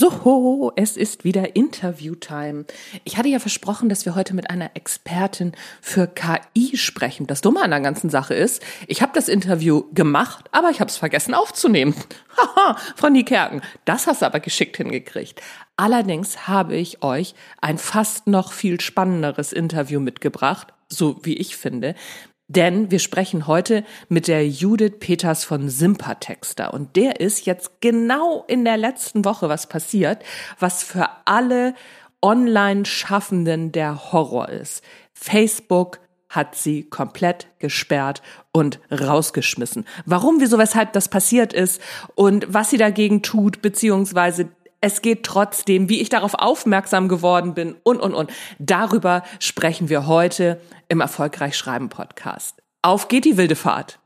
[0.00, 2.64] So, es ist wieder Interview-Time.
[3.04, 7.26] Ich hatte ja versprochen, dass wir heute mit einer Expertin für KI sprechen.
[7.26, 10.88] Das Dumme an der ganzen Sache ist, ich habe das Interview gemacht, aber ich habe
[10.88, 11.94] es vergessen aufzunehmen.
[12.38, 15.42] Haha, Frau Niekerken, das hast du aber geschickt hingekriegt.
[15.76, 21.94] Allerdings habe ich euch ein fast noch viel spannenderes Interview mitgebracht, so wie ich finde,
[22.50, 26.74] denn wir sprechen heute mit der Judith Peters von Sympatexter.
[26.74, 30.22] Und der ist jetzt genau in der letzten Woche was passiert,
[30.58, 31.74] was für alle
[32.20, 34.82] Online-Schaffenden der Horror ist.
[35.12, 38.20] Facebook hat sie komplett gesperrt
[38.52, 39.84] und rausgeschmissen.
[40.04, 41.80] Warum, wieso, weshalb das passiert ist
[42.14, 44.48] und was sie dagegen tut, beziehungsweise
[44.80, 48.30] es geht trotzdem, wie ich darauf aufmerksam geworden bin und, und, und.
[48.58, 52.62] Darüber sprechen wir heute im Erfolgreich Schreiben Podcast.
[52.82, 53.98] Auf geht die wilde Fahrt.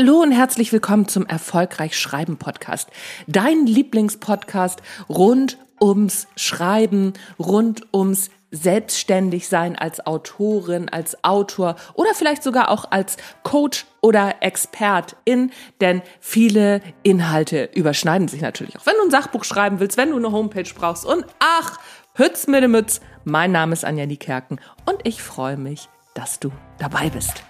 [0.00, 2.88] Hallo und herzlich willkommen zum Erfolgreich Schreiben Podcast.
[3.26, 12.42] Dein Lieblingspodcast rund ums Schreiben, rund ums selbstständig sein als Autorin, als Autor oder vielleicht
[12.42, 15.50] sogar auch als Coach oder Expertin,
[15.82, 18.86] denn viele Inhalte überschneiden sich natürlich auch.
[18.86, 21.78] Wenn du ein Sachbuch schreiben willst, wenn du eine Homepage brauchst und ach,
[22.14, 23.02] Hütz mit dem Mütz.
[23.24, 27.42] Mein Name ist Anja Niekerken und ich freue mich, dass du dabei bist.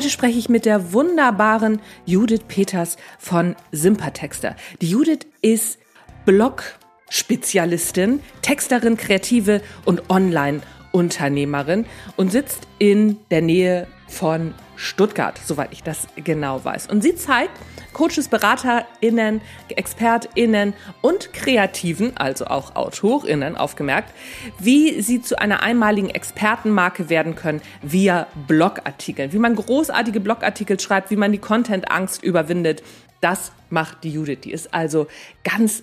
[0.00, 4.56] Heute spreche ich mit der wunderbaren Judith Peters von Sympatexter.
[4.80, 5.78] Die Judith ist
[6.24, 11.84] Blog-Spezialistin, Texterin, Kreative und Online-Unternehmerin
[12.16, 16.88] und sitzt in der Nähe von Stuttgart, soweit ich das genau weiß.
[16.88, 17.52] Und sie zeigt
[17.92, 24.12] Coaches, BeraterInnen, ExpertInnen und Kreativen, also auch AutorInnen, aufgemerkt,
[24.58, 29.32] wie sie zu einer einmaligen Expertenmarke werden können via Blogartikeln.
[29.32, 32.82] Wie man großartige Blogartikel schreibt, wie man die Content-Angst überwindet.
[33.20, 34.40] Das macht die Judith.
[34.44, 35.06] Die ist also
[35.44, 35.82] ganz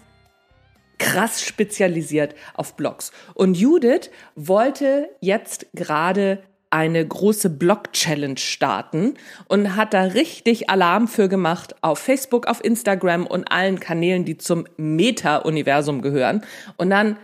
[0.98, 3.12] krass spezialisiert auf Blogs.
[3.34, 9.14] Und Judith wollte jetzt gerade eine große Blog-Challenge starten
[9.48, 14.38] und hat da richtig Alarm für gemacht auf Facebook, auf Instagram und allen Kanälen, die
[14.38, 16.44] zum Meta-Universum gehören.
[16.76, 17.18] Und dann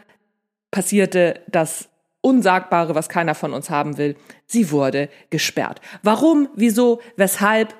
[0.71, 1.89] passierte das
[2.21, 4.15] Unsagbare, was keiner von uns haben will.
[4.45, 5.81] Sie wurde gesperrt.
[6.03, 7.75] Warum, wieso, weshalb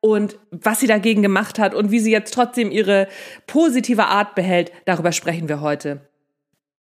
[0.00, 3.08] und was sie dagegen gemacht hat und wie sie jetzt trotzdem ihre
[3.46, 6.08] positive Art behält, darüber sprechen wir heute.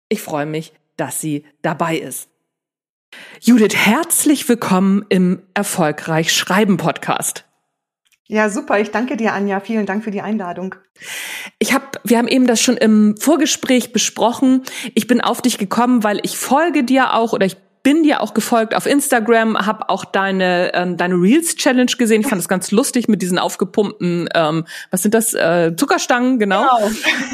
[0.08, 2.30] Ich freue mich, dass sie dabei ist.
[3.39, 7.45] Judith, herzlich willkommen im Erfolgreich Schreiben Podcast.
[8.27, 8.79] Ja, super.
[8.79, 9.59] Ich danke dir, Anja.
[9.59, 10.75] Vielen Dank für die Einladung.
[11.59, 14.63] Ich habe, wir haben eben das schon im Vorgespräch besprochen.
[14.94, 18.34] Ich bin auf dich gekommen, weil ich folge dir auch oder ich bin dir auch
[18.34, 22.22] gefolgt auf Instagram, habe auch deine ähm, deine Reels Challenge gesehen.
[22.22, 26.66] Ich fand das ganz lustig mit diesen aufgepumpten, ähm, was sind das äh, Zuckerstangen genau.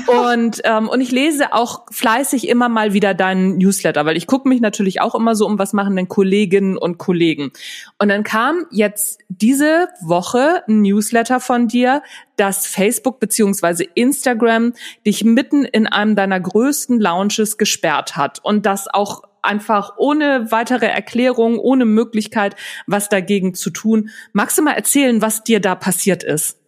[0.05, 0.31] genau.
[0.31, 4.47] und ähm, und ich lese auch fleißig immer mal wieder deinen Newsletter, weil ich gucke
[4.47, 7.51] mich natürlich auch immer so um, was machen denn Kolleginnen und Kollegen.
[7.99, 12.01] Und dann kam jetzt diese Woche ein Newsletter von dir,
[12.37, 14.73] dass Facebook beziehungsweise Instagram
[15.05, 20.87] dich mitten in einem deiner größten Launches gesperrt hat und das auch einfach ohne weitere
[20.87, 22.55] Erklärung, ohne Möglichkeit,
[22.85, 24.09] was dagegen zu tun.
[24.33, 26.59] Magst du mal erzählen, was dir da passiert ist?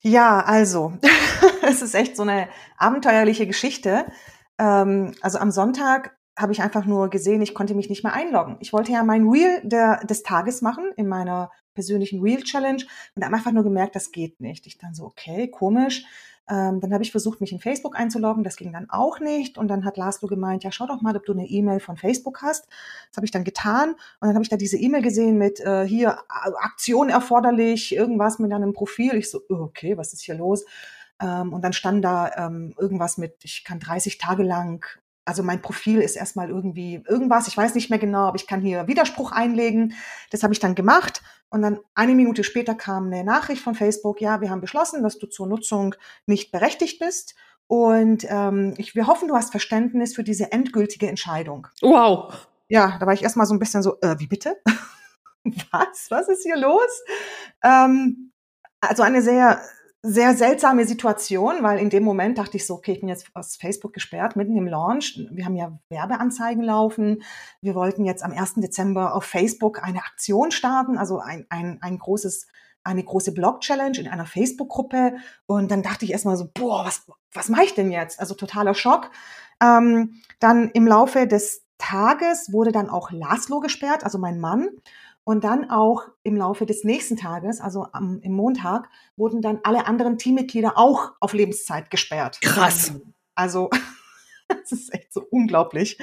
[0.00, 0.92] Ja, also,
[1.62, 4.06] es ist echt so eine abenteuerliche Geschichte.
[4.58, 8.56] Ähm, also am Sonntag habe ich einfach nur gesehen, ich konnte mich nicht mehr einloggen.
[8.60, 12.84] Ich wollte ja mein Reel der, des Tages machen in meiner persönlichen Reel Challenge
[13.14, 14.66] und habe einfach nur gemerkt, das geht nicht.
[14.66, 16.04] Ich dann so, okay, komisch.
[16.48, 18.44] Ähm, dann habe ich versucht, mich in Facebook einzuloggen.
[18.44, 19.56] Das ging dann auch nicht.
[19.56, 22.42] Und dann hat Laszlo gemeint, ja, schau doch mal, ob du eine E-Mail von Facebook
[22.42, 22.66] hast.
[23.10, 23.90] Das habe ich dann getan.
[23.90, 28.52] Und dann habe ich da diese E-Mail gesehen mit äh, hier Aktion erforderlich, irgendwas mit
[28.52, 29.14] deinem Profil.
[29.14, 30.64] Ich so, okay, was ist hier los?
[31.20, 34.84] Ähm, und dann stand da ähm, irgendwas mit, ich kann 30 Tage lang
[35.26, 38.60] also mein Profil ist erstmal irgendwie irgendwas, ich weiß nicht mehr genau, aber ich kann
[38.60, 39.94] hier Widerspruch einlegen.
[40.30, 41.22] Das habe ich dann gemacht
[41.54, 45.18] und dann eine Minute später kam eine Nachricht von Facebook, ja, wir haben beschlossen, dass
[45.18, 45.94] du zur Nutzung
[46.26, 47.36] nicht berechtigt bist
[47.68, 51.68] und ähm, ich, wir hoffen, du hast Verständnis für diese endgültige Entscheidung.
[51.80, 52.48] Wow.
[52.66, 54.60] Ja, da war ich erstmal so ein bisschen so, äh, wie bitte?
[55.70, 56.10] was?
[56.10, 57.04] Was ist hier los?
[57.62, 58.32] Ähm,
[58.80, 59.62] also eine sehr,
[60.06, 63.56] sehr seltsame Situation, weil in dem Moment dachte ich so, okay, ich bin jetzt aus
[63.56, 65.18] Facebook gesperrt, mitten im Launch.
[65.30, 67.22] Wir haben ja Werbeanzeigen laufen.
[67.62, 68.56] Wir wollten jetzt am 1.
[68.56, 72.46] Dezember auf Facebook eine Aktion starten, also ein, ein, ein großes
[72.86, 75.14] eine große Blog-Challenge in einer Facebook-Gruppe.
[75.46, 78.20] Und dann dachte ich erstmal so, boah, was, was mache ich denn jetzt?
[78.20, 79.10] Also totaler Schock.
[79.62, 84.68] Ähm, dann im Laufe des Tages wurde dann auch Laszlo gesperrt, also mein Mann.
[85.26, 89.86] Und dann auch im Laufe des nächsten Tages, also am, im Montag, wurden dann alle
[89.86, 92.40] anderen Teammitglieder auch auf Lebenszeit gesperrt.
[92.42, 92.92] Krass.
[93.34, 93.70] Also
[94.48, 95.98] das ist echt so unglaublich.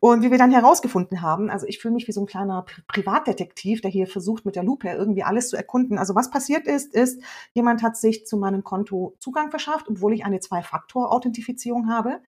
[0.00, 3.80] Und wie wir dann herausgefunden haben, also ich fühle mich wie so ein kleiner Privatdetektiv,
[3.80, 5.98] der hier versucht mit der Lupe irgendwie alles zu erkunden.
[5.98, 7.22] Also was passiert ist, ist,
[7.52, 12.20] jemand hat sich zu meinem Konto Zugang verschafft, obwohl ich eine Zwei-Faktor-Authentifizierung habe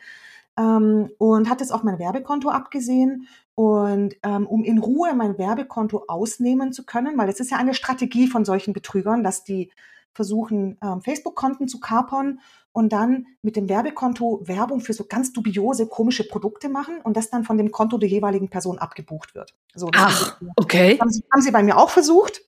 [0.58, 3.28] ähm, und hat es auf mein Werbekonto abgesehen.
[3.54, 7.74] Und ähm, um in Ruhe mein Werbekonto ausnehmen zu können, weil es ist ja eine
[7.74, 9.70] Strategie von solchen Betrügern, dass die
[10.12, 12.40] versuchen, ähm, Facebook-Konten zu kapern
[12.72, 17.30] und dann mit dem Werbekonto Werbung für so ganz dubiose, komische Produkte machen und das
[17.30, 19.54] dann von dem Konto der jeweiligen Person abgebucht wird.
[19.74, 20.98] So, Ach, okay.
[21.00, 22.42] Haben sie, haben sie bei mir auch versucht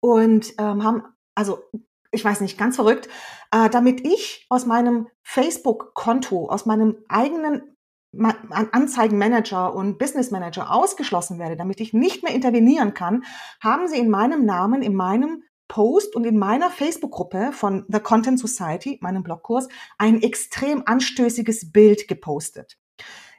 [0.00, 1.02] und ähm, haben,
[1.34, 1.60] also
[2.14, 3.08] ich weiß nicht, ganz verrückt,
[3.50, 7.76] äh, damit ich aus meinem Facebook-Konto, aus meinem eigenen
[8.16, 13.24] Anzeigenmanager und Business Manager ausgeschlossen werde, damit ich nicht mehr intervenieren kann,
[13.60, 18.38] haben sie in meinem Namen, in meinem Post und in meiner Facebook-Gruppe von The Content
[18.38, 19.68] Society, meinem Blogkurs,
[19.98, 22.78] ein extrem anstößiges Bild gepostet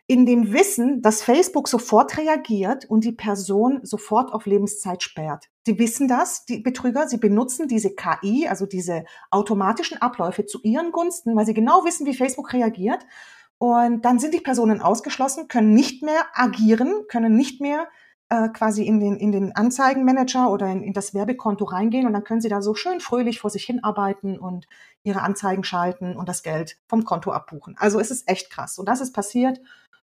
[0.08, 5.50] in dem Wissen, dass Facebook sofort reagiert und die Person sofort auf Lebenszeit sperrt.
[5.66, 10.92] Die wissen das, die Betrüger, sie benutzen diese KI, also diese automatischen Abläufe zu ihren
[10.92, 13.04] Gunsten, weil sie genau wissen, wie Facebook reagiert.
[13.58, 17.88] Und dann sind die Personen ausgeschlossen, können nicht mehr agieren, können nicht mehr
[18.30, 22.24] äh, quasi in den, in den Anzeigenmanager oder in, in das Werbekonto reingehen und dann
[22.24, 24.68] können sie da so schön fröhlich vor sich hinarbeiten und
[25.04, 27.76] ihre Anzeigen schalten und das Geld vom Konto abbuchen.
[27.78, 28.80] Also es ist echt krass.
[28.80, 29.60] Und das ist passiert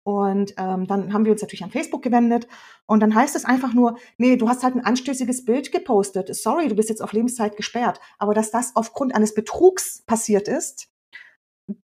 [0.05, 2.49] und ähm, dann haben wir uns natürlich an Facebook gewendet.
[2.87, 6.35] Und dann heißt es einfach nur, nee, du hast halt ein anstößiges Bild gepostet.
[6.35, 8.00] Sorry, du bist jetzt auf Lebenszeit gesperrt.
[8.19, 10.88] Aber dass das aufgrund eines Betrugs passiert ist,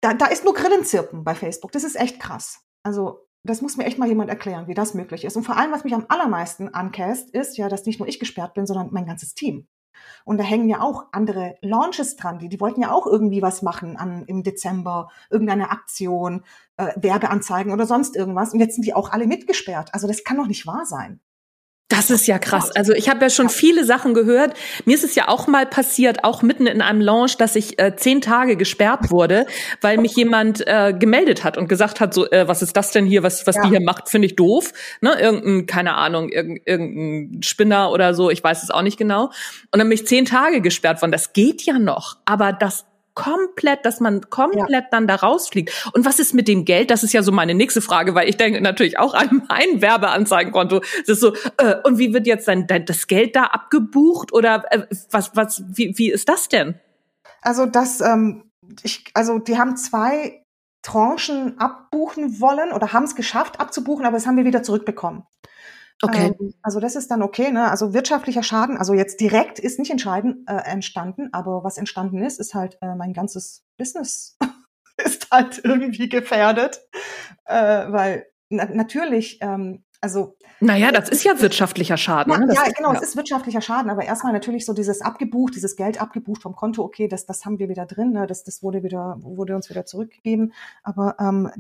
[0.01, 1.73] da, da ist nur Grillenzirpen bei Facebook.
[1.73, 2.61] Das ist echt krass.
[2.83, 5.37] Also das muss mir echt mal jemand erklären, wie das möglich ist.
[5.37, 8.55] Und vor allem, was mich am allermeisten ankäst, ist ja, dass nicht nur ich gesperrt
[8.55, 9.67] bin, sondern mein ganzes Team.
[10.25, 12.39] Und da hängen ja auch andere Launches dran.
[12.39, 16.45] Die, die wollten ja auch irgendwie was machen an, im Dezember, irgendeine Aktion,
[16.77, 18.53] äh, Werbeanzeigen oder sonst irgendwas.
[18.53, 19.91] Und jetzt sind die auch alle mitgesperrt.
[19.93, 21.21] Also das kann doch nicht wahr sein.
[21.93, 22.71] Das ist ja krass.
[22.75, 24.57] Also ich habe ja schon viele Sachen gehört.
[24.87, 27.95] Mir ist es ja auch mal passiert, auch mitten in einem Launch, dass ich äh,
[27.97, 29.45] zehn Tage gesperrt wurde,
[29.83, 33.05] weil mich jemand äh, gemeldet hat und gesagt hat, so, äh, was ist das denn
[33.05, 33.63] hier, was, was ja.
[33.65, 34.73] die hier macht, finde ich doof.
[35.03, 35.21] Ne?
[35.21, 39.25] Irgendein, keine Ahnung, irgendein, irgendein Spinner oder so, ich weiß es auch nicht genau.
[39.71, 41.13] Und dann bin ich zehn Tage gesperrt worden.
[41.13, 42.17] Das geht ja noch.
[42.25, 44.89] Aber das komplett, dass man komplett ja.
[44.91, 45.91] dann da rausfliegt.
[45.93, 46.91] Und was ist mit dem Geld?
[46.91, 50.81] Das ist ja so meine nächste Frage, weil ich denke natürlich auch an mein Werbeanzeigenkonto.
[50.81, 54.87] Das ist so, äh, und wie wird jetzt dann das Geld da abgebucht oder äh,
[55.11, 56.81] was, was, wie, wie ist das denn?
[57.41, 58.51] Also das, ähm,
[58.83, 60.43] ich, also die haben zwei
[60.83, 65.25] Tranchen abbuchen wollen oder haben es geschafft abzubuchen, aber das haben wir wieder zurückbekommen.
[66.03, 66.35] Okay.
[66.39, 67.71] Ähm, also das ist dann okay, ne?
[67.71, 72.41] Also wirtschaftlicher Schaden, also jetzt direkt ist nicht entscheidend äh, entstanden, aber was entstanden ist,
[72.41, 74.37] ist halt äh, mein ganzes Business
[74.97, 76.81] ist halt irgendwie gefährdet,
[77.45, 82.33] äh, weil na natürlich, ähm, also naja, das ist ja wirtschaftlicher Schaden.
[82.33, 82.55] Ja, ne?
[82.55, 82.99] ja genau, ja.
[82.99, 86.83] es ist wirtschaftlicher Schaden, aber erstmal natürlich so dieses abgebucht, dieses Geld abgebucht vom Konto,
[86.83, 88.27] okay, das, das haben wir wieder drin, ne?
[88.27, 90.53] das, das wurde wieder, wurde uns wieder zurückgegeben.
[90.83, 91.51] Aber ähm,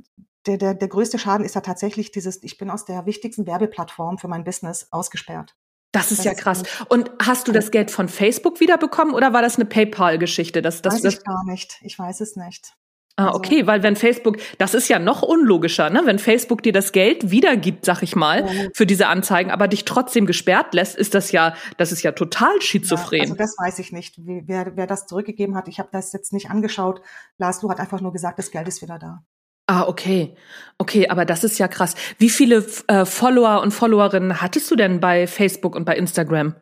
[0.46, 4.18] der, der, der größte Schaden ist ja tatsächlich dieses, ich bin aus der wichtigsten Werbeplattform
[4.18, 5.56] für mein Business ausgesperrt.
[5.92, 6.62] Das ist das ja krass.
[6.88, 10.62] Und hast du das Geld von Facebook wiederbekommen oder war das eine PayPal-Geschichte?
[10.62, 11.78] Das, das, weiß ich gar nicht.
[11.82, 12.74] Ich weiß es nicht.
[13.16, 16.02] Ah, also okay, weil wenn Facebook, das ist ja noch unlogischer, ne?
[16.04, 18.68] Wenn Facebook dir das Geld wiedergibt, sag ich mal, ja.
[18.74, 22.60] für diese Anzeigen, aber dich trotzdem gesperrt lässt, ist das ja, das ist ja total
[22.62, 23.18] schizophren.
[23.18, 25.68] Ja, also das weiß ich nicht, wie, wer, wer das zurückgegeben hat.
[25.68, 27.02] Ich habe das jetzt nicht angeschaut.
[27.36, 29.22] Lars, du hat einfach nur gesagt, das Geld ist wieder da.
[29.66, 30.34] Ah, okay.
[30.78, 31.94] Okay, aber das ist ja krass.
[32.18, 36.56] Wie viele äh, Follower und Followerinnen hattest du denn bei Facebook und bei Instagram?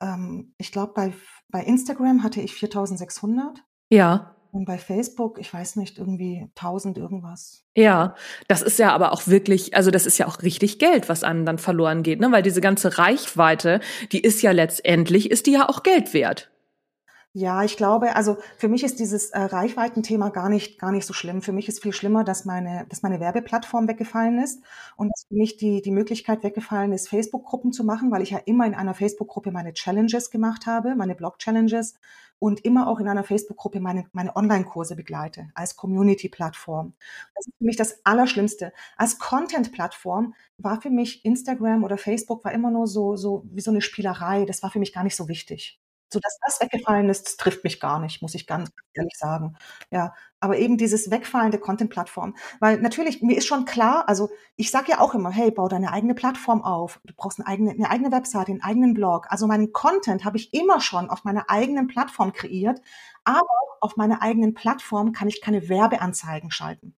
[0.00, 1.12] Ähm, ich glaube, bei,
[1.48, 3.58] bei Instagram hatte ich 4600.
[3.90, 4.36] Ja.
[4.52, 7.64] Und bei Facebook, ich weiß nicht, irgendwie 1000 irgendwas.
[7.74, 8.14] Ja,
[8.48, 11.46] das ist ja aber auch wirklich, also das ist ja auch richtig Geld, was einem
[11.46, 12.30] dann verloren geht, ne?
[12.30, 13.80] Weil diese ganze Reichweite,
[14.12, 16.51] die ist ja letztendlich, ist die ja auch Geld wert.
[17.34, 21.14] Ja, ich glaube, also für mich ist dieses äh, Reichweitenthema gar nicht, gar nicht so
[21.14, 21.40] schlimm.
[21.40, 24.62] Für mich ist viel schlimmer, dass meine, dass meine Werbeplattform weggefallen ist
[24.96, 28.38] und dass für mich die, die Möglichkeit weggefallen ist, Facebook-Gruppen zu machen, weil ich ja
[28.44, 31.94] immer in einer Facebook-Gruppe meine Challenges gemacht habe, meine Blog-Challenges
[32.38, 36.92] und immer auch in einer Facebook-Gruppe meine, meine Online-Kurse begleite als Community-Plattform.
[37.34, 38.74] Das ist für mich das Allerschlimmste.
[38.98, 43.70] Als Content-Plattform war für mich Instagram oder Facebook war immer nur so, so wie so
[43.70, 44.44] eine Spielerei.
[44.44, 45.81] Das war für mich gar nicht so wichtig.
[46.12, 49.56] So dass das weggefallen ist, trifft mich gar nicht, muss ich ganz ehrlich sagen.
[49.90, 52.36] Ja, aber eben dieses Wegfallen der Content-Plattform.
[52.60, 55.92] Weil natürlich, mir ist schon klar, also ich sage ja auch immer, hey, bau deine
[55.92, 57.00] eigene Plattform auf.
[57.04, 59.26] Du brauchst eine eigene, eine eigene Webseite, einen eigenen Blog.
[59.30, 62.80] Also meinen Content habe ich immer schon auf meiner eigenen Plattform kreiert.
[63.24, 63.46] Aber
[63.80, 66.94] auf meiner eigenen Plattform kann ich keine Werbeanzeigen schalten.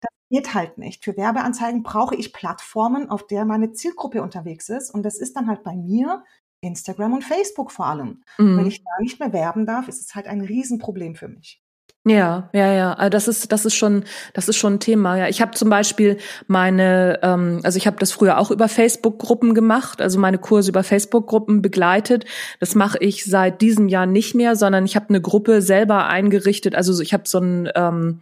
[0.00, 1.04] Das geht halt nicht.
[1.04, 4.90] Für Werbeanzeigen brauche ich Plattformen, auf der meine Zielgruppe unterwegs ist.
[4.90, 6.24] Und das ist dann halt bei mir
[6.64, 8.22] Instagram und Facebook vor allem.
[8.38, 8.58] Mhm.
[8.58, 11.60] Wenn ich da nicht mehr werben darf, ist es halt ein Riesenproblem für mich.
[12.06, 12.92] Ja, ja, ja.
[12.92, 14.04] Also das ist das ist schon
[14.34, 15.16] das ist schon ein Thema.
[15.16, 19.54] Ja, ich habe zum Beispiel meine, ähm, also ich habe das früher auch über Facebook-Gruppen
[19.54, 22.26] gemacht, also meine Kurse über Facebook-Gruppen begleitet.
[22.60, 26.74] Das mache ich seit diesem Jahr nicht mehr, sondern ich habe eine Gruppe selber eingerichtet.
[26.74, 28.20] Also ich habe so ein ähm,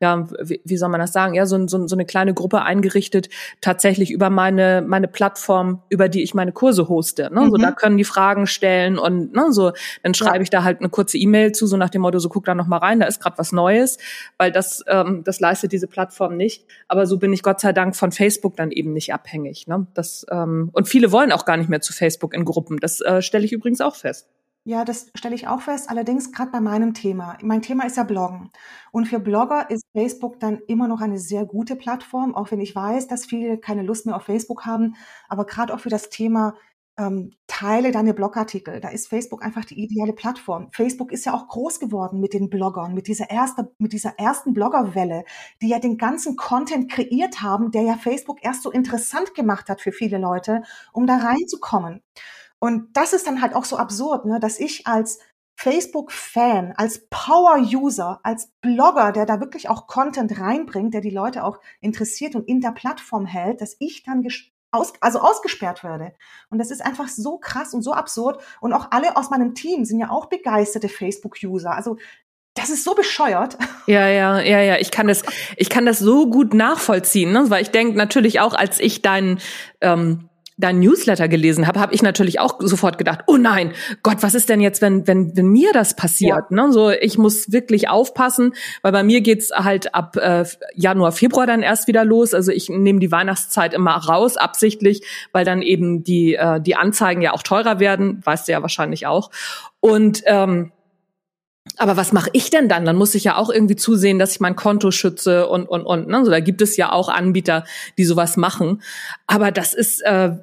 [0.00, 3.28] ja, wie, wie soll man das sagen, ja, so, so, so eine kleine Gruppe eingerichtet,
[3.60, 7.30] tatsächlich über meine, meine Plattform, über die ich meine Kurse hoste.
[7.32, 7.42] Ne?
[7.42, 7.50] Mhm.
[7.50, 9.72] So, da können die Fragen stellen und ne, so,
[10.02, 10.42] dann schreibe ja.
[10.42, 12.66] ich da halt eine kurze E-Mail zu, so nach dem Motto, so guck da noch
[12.66, 13.98] mal rein, da ist gerade was Neues,
[14.36, 16.66] weil das, ähm, das leistet diese Plattform nicht.
[16.88, 19.66] Aber so bin ich Gott sei Dank von Facebook dann eben nicht abhängig.
[19.68, 19.86] Ne?
[19.94, 22.78] Das, ähm, und viele wollen auch gar nicht mehr zu Facebook in Gruppen.
[22.78, 24.28] Das äh, stelle ich übrigens auch fest.
[24.66, 25.90] Ja, das stelle ich auch fest.
[25.90, 27.36] Allerdings gerade bei meinem Thema.
[27.42, 28.50] Mein Thema ist ja Bloggen.
[28.92, 32.74] Und für Blogger ist Facebook dann immer noch eine sehr gute Plattform, auch wenn ich
[32.74, 34.96] weiß, dass viele keine Lust mehr auf Facebook haben.
[35.28, 36.54] Aber gerade auch für das Thema
[36.96, 38.80] ähm, teile deine Blogartikel.
[38.80, 40.70] Da ist Facebook einfach die ideale Plattform.
[40.72, 44.54] Facebook ist ja auch groß geworden mit den Bloggern, mit dieser, erste, mit dieser ersten
[44.54, 45.24] Bloggerwelle,
[45.60, 49.82] die ja den ganzen Content kreiert haben, der ja Facebook erst so interessant gemacht hat
[49.82, 52.00] für viele Leute, um da reinzukommen.
[52.58, 55.18] Und das ist dann halt auch so absurd, ne, dass ich als
[55.56, 61.60] Facebook-Fan, als Power-User, als Blogger, der da wirklich auch Content reinbringt, der die Leute auch
[61.80, 64.26] interessiert und in der Plattform hält, dass ich dann
[64.72, 66.12] aus, also ausgesperrt werde.
[66.50, 68.42] Und das ist einfach so krass und so absurd.
[68.60, 71.70] Und auch alle aus meinem Team sind ja auch begeisterte Facebook-User.
[71.70, 71.96] Also
[72.54, 73.56] das ist so bescheuert.
[73.86, 74.78] Ja, ja, ja, ja.
[74.78, 75.24] Ich kann das,
[75.58, 77.50] ich kann das so gut nachvollziehen, ne?
[77.50, 79.40] weil ich denke natürlich auch, als ich deinen
[79.82, 84.34] ähm, dein Newsletter gelesen habe, habe ich natürlich auch sofort gedacht, oh nein, Gott, was
[84.34, 86.44] ist denn jetzt, wenn, wenn, wenn mir das passiert?
[86.50, 86.66] Ja.
[86.66, 86.72] Ne?
[86.72, 90.44] So, ich muss wirklich aufpassen, weil bei mir geht's halt ab äh,
[90.74, 92.34] Januar, Februar dann erst wieder los.
[92.34, 97.20] Also ich nehme die Weihnachtszeit immer raus, absichtlich, weil dann eben die, äh, die Anzeigen
[97.20, 99.30] ja auch teurer werden, weißt du ja wahrscheinlich auch.
[99.80, 100.70] Und ähm,
[101.78, 102.84] aber was mache ich denn dann?
[102.84, 106.08] Dann muss ich ja auch irgendwie zusehen, dass ich mein Konto schütze und und und.
[106.08, 106.24] Ne?
[106.24, 107.64] So, da gibt es ja auch Anbieter,
[107.96, 108.82] die sowas machen.
[109.26, 110.36] Aber das ist, äh,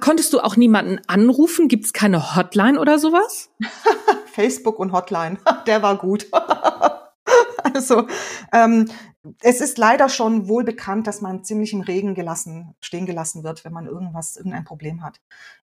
[0.00, 1.68] konntest du auch niemanden anrufen?
[1.68, 3.50] Gibt es keine Hotline oder sowas?
[4.32, 6.26] Facebook und Hotline, der war gut.
[7.74, 8.06] also
[8.52, 8.90] ähm,
[9.40, 13.64] es ist leider schon wohl bekannt, dass man ziemlich im Regen gelassen, stehen gelassen wird,
[13.64, 15.20] wenn man irgendwas, irgendein Problem hat.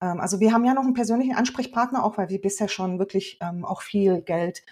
[0.02, 3.38] Ähm, also wir haben ja noch einen persönlichen Ansprechpartner, auch weil wir bisher schon wirklich
[3.42, 4.64] ähm, auch viel Geld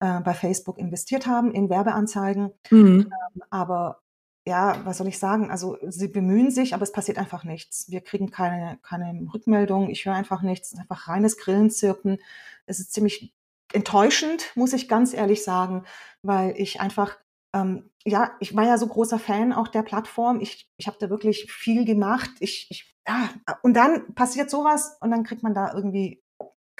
[0.00, 2.52] äh, bei Facebook investiert haben in Werbeanzeigen.
[2.70, 3.10] Mhm.
[3.12, 4.02] Ähm, aber
[4.46, 5.50] ja, was soll ich sagen?
[5.50, 7.90] Also sie bemühen sich, aber es passiert einfach nichts.
[7.90, 9.90] Wir kriegen keine, keine Rückmeldung.
[9.90, 10.68] Ich höre einfach nichts.
[10.68, 12.18] Es ist einfach reines Grillenzirpen.
[12.66, 13.34] Es ist ziemlich
[13.72, 15.84] enttäuschend, muss ich ganz ehrlich sagen,
[16.22, 17.18] weil ich einfach
[17.52, 20.40] ähm, ja, ich war ja so großer Fan auch der Plattform.
[20.40, 22.30] Ich, ich habe da wirklich viel gemacht.
[22.40, 23.30] Ich, ich, ja,
[23.62, 26.22] und dann passiert sowas und dann kriegt man da irgendwie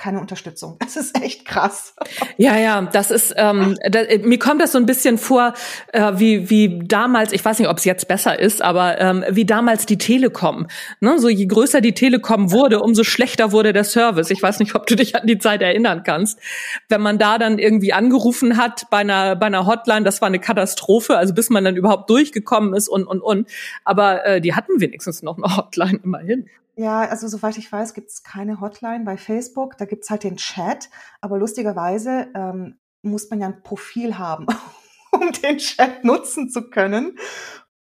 [0.01, 0.77] keine Unterstützung.
[0.81, 1.95] Das ist echt krass.
[2.39, 5.53] Ja, ja, das ist ähm, da, mir kommt das so ein bisschen vor
[5.93, 7.33] äh, wie wie damals.
[7.33, 10.69] Ich weiß nicht, ob es jetzt besser ist, aber ähm, wie damals die Telekom.
[11.01, 11.19] Ne?
[11.19, 14.31] So je größer die Telekom wurde, umso schlechter wurde der Service.
[14.31, 16.41] Ich weiß nicht, ob du dich an die Zeit erinnern kannst,
[16.89, 20.03] wenn man da dann irgendwie angerufen hat bei einer bei einer Hotline.
[20.03, 21.19] Das war eine Katastrophe.
[21.19, 23.51] Also bis man dann überhaupt durchgekommen ist und und und.
[23.85, 26.47] Aber äh, die hatten wenigstens noch eine Hotline immerhin.
[26.81, 29.77] Ja, also soweit ich weiß, gibt es keine Hotline bei Facebook.
[29.77, 30.89] Da gibt es halt den Chat.
[31.21, 34.47] Aber lustigerweise ähm, muss man ja ein Profil haben,
[35.13, 37.19] um den Chat nutzen zu können.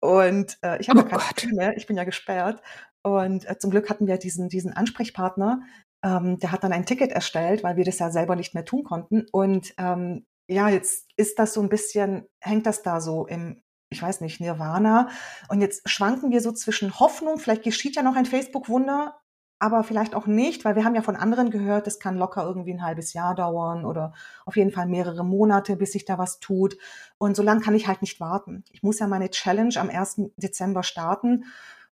[0.00, 1.76] Und äh, ich habe oh ja kein Profil mehr.
[1.76, 2.60] Ich bin ja gesperrt.
[3.04, 5.62] Und äh, zum Glück hatten wir diesen, diesen Ansprechpartner.
[6.04, 8.82] Ähm, der hat dann ein Ticket erstellt, weil wir das ja selber nicht mehr tun
[8.82, 9.26] konnten.
[9.30, 14.02] Und ähm, ja, jetzt ist das so ein bisschen, hängt das da so im, ich
[14.02, 15.08] weiß nicht, Nirvana.
[15.48, 19.18] Und jetzt schwanken wir so zwischen Hoffnung, vielleicht geschieht ja noch ein Facebook-Wunder,
[19.60, 22.72] aber vielleicht auch nicht, weil wir haben ja von anderen gehört, das kann locker irgendwie
[22.72, 24.14] ein halbes Jahr dauern oder
[24.46, 26.76] auf jeden Fall mehrere Monate, bis sich da was tut.
[27.18, 28.64] Und so lange kann ich halt nicht warten.
[28.70, 30.30] Ich muss ja meine Challenge am 1.
[30.36, 31.44] Dezember starten.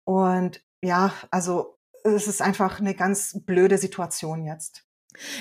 [0.03, 4.85] Und ja, also es ist einfach eine ganz blöde Situation jetzt.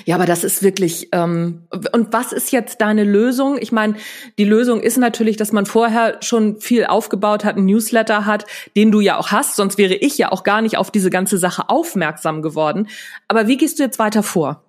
[0.05, 1.09] Ja, aber das ist wirklich.
[1.11, 3.57] Ähm, und was ist jetzt deine Lösung?
[3.59, 3.95] Ich meine,
[4.37, 8.91] die Lösung ist natürlich, dass man vorher schon viel aufgebaut hat, einen Newsletter hat, den
[8.91, 9.55] du ja auch hast.
[9.55, 12.87] Sonst wäre ich ja auch gar nicht auf diese ganze Sache aufmerksam geworden.
[13.27, 14.63] Aber wie gehst du jetzt weiter vor?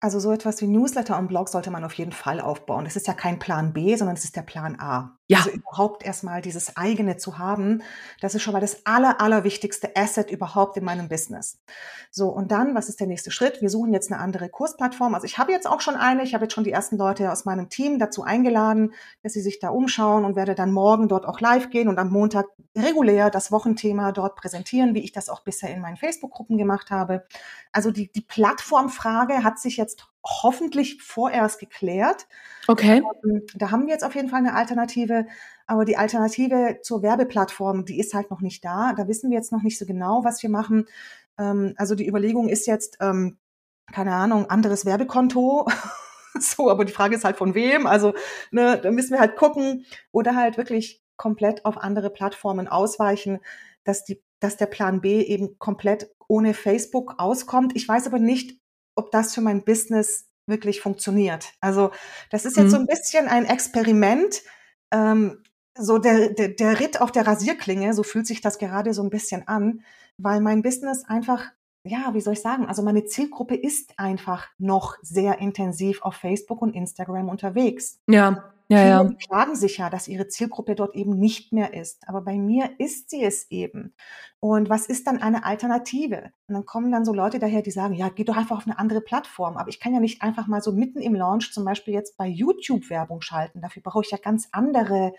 [0.00, 2.84] Also so etwas wie Newsletter und Blog sollte man auf jeden Fall aufbauen.
[2.84, 5.17] Das ist ja kein Plan B, sondern es ist der Plan A.
[5.28, 5.38] Ja.
[5.38, 7.82] Also überhaupt erstmal dieses eigene zu haben,
[8.22, 11.60] das ist schon mal das aller, allerwichtigste Asset überhaupt in meinem Business.
[12.10, 13.60] So, und dann, was ist der nächste Schritt?
[13.60, 15.14] Wir suchen jetzt eine andere Kursplattform.
[15.14, 16.22] Also ich habe jetzt auch schon eine.
[16.22, 19.58] Ich habe jetzt schon die ersten Leute aus meinem Team dazu eingeladen, dass sie sich
[19.58, 23.52] da umschauen und werde dann morgen dort auch live gehen und am Montag regulär das
[23.52, 27.26] Wochenthema dort präsentieren, wie ich das auch bisher in meinen Facebook-Gruppen gemacht habe.
[27.70, 32.26] Also die, die Plattformfrage hat sich jetzt hoffentlich vorerst geklärt.
[32.66, 33.02] Okay.
[33.24, 35.26] Ähm, da haben wir jetzt auf jeden Fall eine Alternative.
[35.66, 38.92] Aber die Alternative zur Werbeplattform, die ist halt noch nicht da.
[38.94, 40.86] Da wissen wir jetzt noch nicht so genau, was wir machen.
[41.38, 43.38] Ähm, also die Überlegung ist jetzt, ähm,
[43.92, 45.66] keine Ahnung, anderes Werbekonto.
[46.38, 47.86] so, aber die Frage ist halt von wem.
[47.86, 48.14] Also
[48.50, 53.40] ne, da müssen wir halt gucken oder halt wirklich komplett auf andere Plattformen ausweichen,
[53.84, 57.74] dass die dass der Plan B eben komplett ohne Facebook auskommt.
[57.74, 58.58] Ich weiß aber nicht,
[58.98, 61.52] ob das für mein Business wirklich funktioniert.
[61.60, 61.90] Also
[62.30, 62.70] das ist jetzt mhm.
[62.70, 64.42] so ein bisschen ein Experiment.
[64.90, 65.42] Ähm,
[65.78, 69.10] so der, der, der Ritt auf der Rasierklinge, so fühlt sich das gerade so ein
[69.10, 69.82] bisschen an,
[70.16, 71.44] weil mein Business einfach,
[71.84, 76.60] ja, wie soll ich sagen, also meine Zielgruppe ist einfach noch sehr intensiv auf Facebook
[76.60, 78.00] und Instagram unterwegs.
[78.08, 78.52] Ja.
[78.70, 79.10] Ja, Viele ja.
[79.26, 82.06] klagen sich ja, dass ihre Zielgruppe dort eben nicht mehr ist.
[82.06, 83.94] Aber bei mir ist sie es eben.
[84.40, 86.32] Und was ist dann eine Alternative?
[86.46, 88.78] Und dann kommen dann so Leute daher, die sagen, ja, geh doch einfach auf eine
[88.78, 89.56] andere Plattform.
[89.56, 92.26] Aber ich kann ja nicht einfach mal so mitten im Launch zum Beispiel jetzt bei
[92.26, 93.62] YouTube Werbung schalten.
[93.62, 95.14] Dafür brauche ich ja ganz andere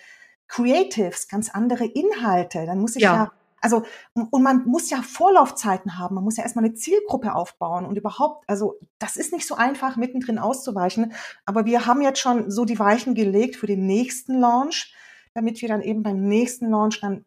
[0.48, 2.68] Creatives, ganz andere Inhalte.
[2.68, 6.16] Dann muss ich ja, ja also, und man muss ja Vorlaufzeiten haben.
[6.16, 9.98] Man muss ja erstmal eine Zielgruppe aufbauen und überhaupt, also, das ist nicht so einfach,
[9.98, 11.14] mittendrin auszuweichen.
[11.46, 14.94] Aber wir haben jetzt schon so die Weichen gelegt für den nächsten Launch,
[15.34, 17.26] damit wir dann eben beim nächsten Launch dann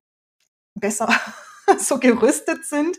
[0.75, 1.09] besser
[1.79, 2.99] so gerüstet sind.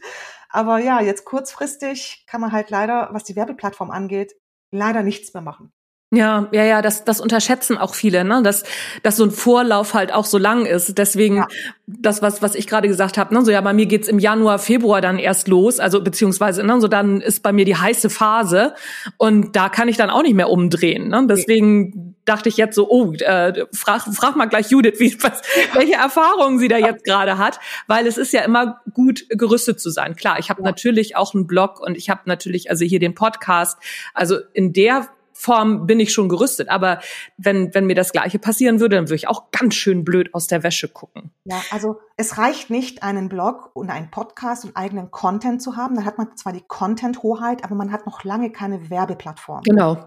[0.49, 4.35] Aber ja, jetzt kurzfristig kann man halt leider, was die Werbeplattform angeht,
[4.71, 5.73] leider nichts mehr machen.
[6.13, 8.43] Ja, ja, ja, das, das unterschätzen auch viele, ne?
[8.43, 8.63] dass,
[9.01, 10.99] dass so ein Vorlauf halt auch so lang ist.
[10.99, 11.47] Deswegen ja.
[11.87, 13.43] das, was, was ich gerade gesagt habe, ne?
[13.43, 16.79] so ja, bei mir geht's im Januar, Februar dann erst los, also beziehungsweise, ne?
[16.79, 18.75] so dann ist bei mir die heiße Phase
[19.17, 21.07] und da kann ich dann auch nicht mehr umdrehen.
[21.07, 21.25] Ne?
[21.27, 25.41] Deswegen dachte ich jetzt so, oh, äh, frag, frag mal gleich Judith, wie, was,
[25.73, 29.89] welche Erfahrungen sie da jetzt gerade hat, weil es ist ja immer gut gerüstet zu
[29.89, 30.15] sein.
[30.15, 30.67] Klar, ich habe ja.
[30.67, 33.79] natürlich auch einen Blog und ich habe natürlich also hier den Podcast.
[34.13, 36.69] Also in der Form bin ich schon gerüstet.
[36.69, 36.99] Aber
[37.37, 40.47] wenn, wenn mir das Gleiche passieren würde, dann würde ich auch ganz schön blöd aus
[40.47, 41.31] der Wäsche gucken.
[41.45, 45.95] Ja, also es reicht nicht, einen Blog und einen Podcast und eigenen Content zu haben.
[45.95, 49.63] Dann hat man zwar die Content-Hoheit, aber man hat noch lange keine Werbeplattform.
[49.63, 49.97] Genau.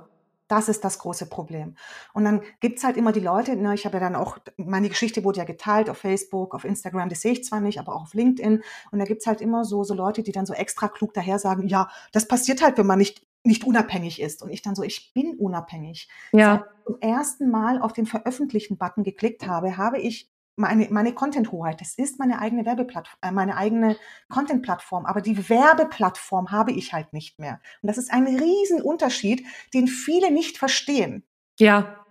[0.48, 1.74] Das ist das große Problem.
[2.12, 5.24] Und dann gibt's halt immer die Leute, ne, ich habe ja dann auch, meine Geschichte
[5.24, 8.14] wurde ja geteilt auf Facebook, auf Instagram, das sehe ich zwar nicht, aber auch auf
[8.14, 8.62] LinkedIn.
[8.92, 11.66] Und da gibt's halt immer so, so Leute, die dann so extra klug daher sagen,
[11.66, 14.42] ja, das passiert halt, wenn man nicht nicht unabhängig ist.
[14.42, 16.08] Und ich dann so, ich bin unabhängig.
[16.32, 16.64] Ja.
[16.64, 21.80] Seit zum ersten Mal auf den Veröffentlichten-Button geklickt habe, habe ich meine, meine Content-Hoheit.
[21.80, 23.96] Das ist meine eigene Werbeplattform, äh, meine eigene
[24.28, 25.06] Content-Plattform.
[25.06, 27.60] Aber die Werbeplattform habe ich halt nicht mehr.
[27.82, 31.24] Und das ist ein Riesenunterschied, den viele nicht verstehen.
[31.58, 32.05] Ja,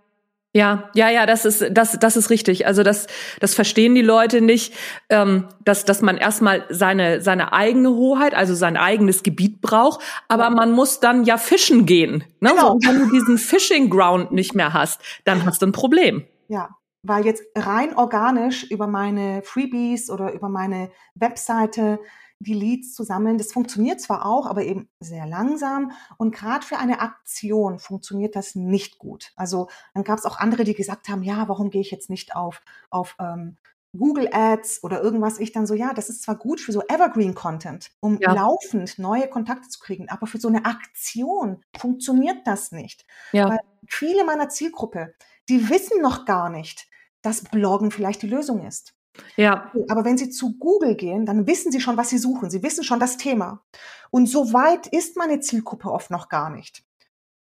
[0.56, 2.66] ja, ja, ja, das ist das, das ist richtig.
[2.66, 3.08] Also das,
[3.40, 4.72] das verstehen die Leute nicht,
[5.10, 10.48] ähm, dass, dass man erstmal seine seine eigene Hoheit, also sein eigenes Gebiet braucht, aber
[10.48, 12.24] man muss dann ja fischen gehen.
[12.40, 12.52] Ne?
[12.52, 12.60] Genau.
[12.60, 16.24] So, und wenn du diesen Fishing Ground nicht mehr hast, dann hast du ein Problem.
[16.48, 16.70] Ja,
[17.02, 21.98] weil jetzt rein organisch über meine Freebies oder über meine Webseite
[22.38, 23.38] die Leads zusammen.
[23.38, 25.92] Das funktioniert zwar auch, aber eben sehr langsam.
[26.18, 29.32] Und gerade für eine Aktion funktioniert das nicht gut.
[29.36, 32.36] Also dann gab es auch andere, die gesagt haben, ja, warum gehe ich jetzt nicht
[32.36, 33.56] auf, auf ähm,
[33.96, 35.38] Google Ads oder irgendwas.
[35.38, 38.32] Ich dann so, ja, das ist zwar gut für so Evergreen Content, um ja.
[38.32, 43.06] laufend neue Kontakte zu kriegen, aber für so eine Aktion funktioniert das nicht.
[43.32, 43.48] Ja.
[43.48, 45.14] Weil viele meiner Zielgruppe,
[45.48, 46.88] die wissen noch gar nicht,
[47.22, 48.95] dass Bloggen vielleicht die Lösung ist.
[49.36, 49.72] Ja.
[49.88, 52.50] Aber wenn Sie zu Google gehen, dann wissen Sie schon, was Sie suchen.
[52.50, 53.62] Sie wissen schon das Thema.
[54.10, 56.84] Und so weit ist meine Zielgruppe oft noch gar nicht.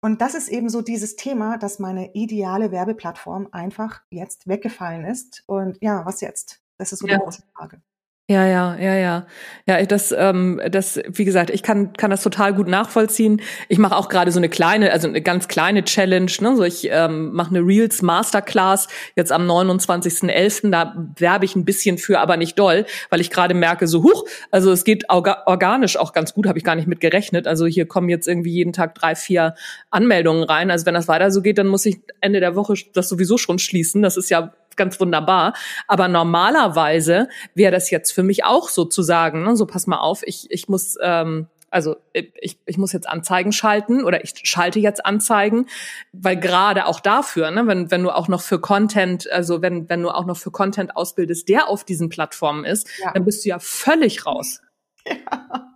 [0.02, 5.44] Und das ist eben so dieses Thema, dass meine ideale Werbeplattform einfach jetzt weggefallen ist.
[5.48, 6.62] Und ja, was jetzt?
[6.78, 7.20] Das ist so die ja.
[7.20, 7.82] große Frage.
[8.28, 9.28] Ja, ja, ja, ja.
[9.68, 13.40] Ja, das, ähm, das, wie gesagt, ich kann, kann das total gut nachvollziehen.
[13.70, 16.32] Ich mache auch gerade so eine kleine, also eine ganz kleine Challenge.
[16.40, 16.56] Ne?
[16.56, 20.72] So ich ähm, mache eine Reels Masterclass jetzt am 29.11.
[20.72, 24.24] Da werbe ich ein bisschen für, aber nicht doll, weil ich gerade merke, so huch,
[24.50, 27.46] also es geht organisch auch ganz gut, habe ich gar nicht mit gerechnet.
[27.46, 29.54] Also hier kommen jetzt irgendwie jeden Tag drei, vier
[29.92, 30.72] Anmeldungen rein.
[30.72, 33.60] Also wenn das weiter so geht, dann muss ich Ende der Woche das sowieso schon
[33.60, 34.02] schließen.
[34.02, 35.54] Das ist ja ganz wunderbar.
[35.88, 40.50] Aber normalerweise wäre das jetzt für mich auch sozusagen, ne, so pass mal auf, ich,
[40.50, 45.68] ich muss, ähm, also ich, ich muss jetzt Anzeigen schalten oder ich schalte jetzt Anzeigen,
[46.14, 50.02] weil gerade auch dafür, ne, wenn, wenn du auch noch für Content, also wenn, wenn
[50.02, 53.12] du auch noch für Content ausbildest, der auf diesen Plattformen ist, ja.
[53.12, 54.62] dann bist du ja völlig raus.
[55.08, 55.75] Ja.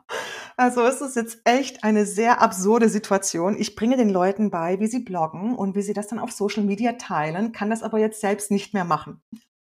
[0.59, 3.55] Also es ist jetzt echt eine sehr absurde Situation.
[3.57, 6.63] Ich bringe den Leuten bei, wie sie bloggen und wie sie das dann auf Social
[6.63, 9.21] Media teilen, kann das aber jetzt selbst nicht mehr machen.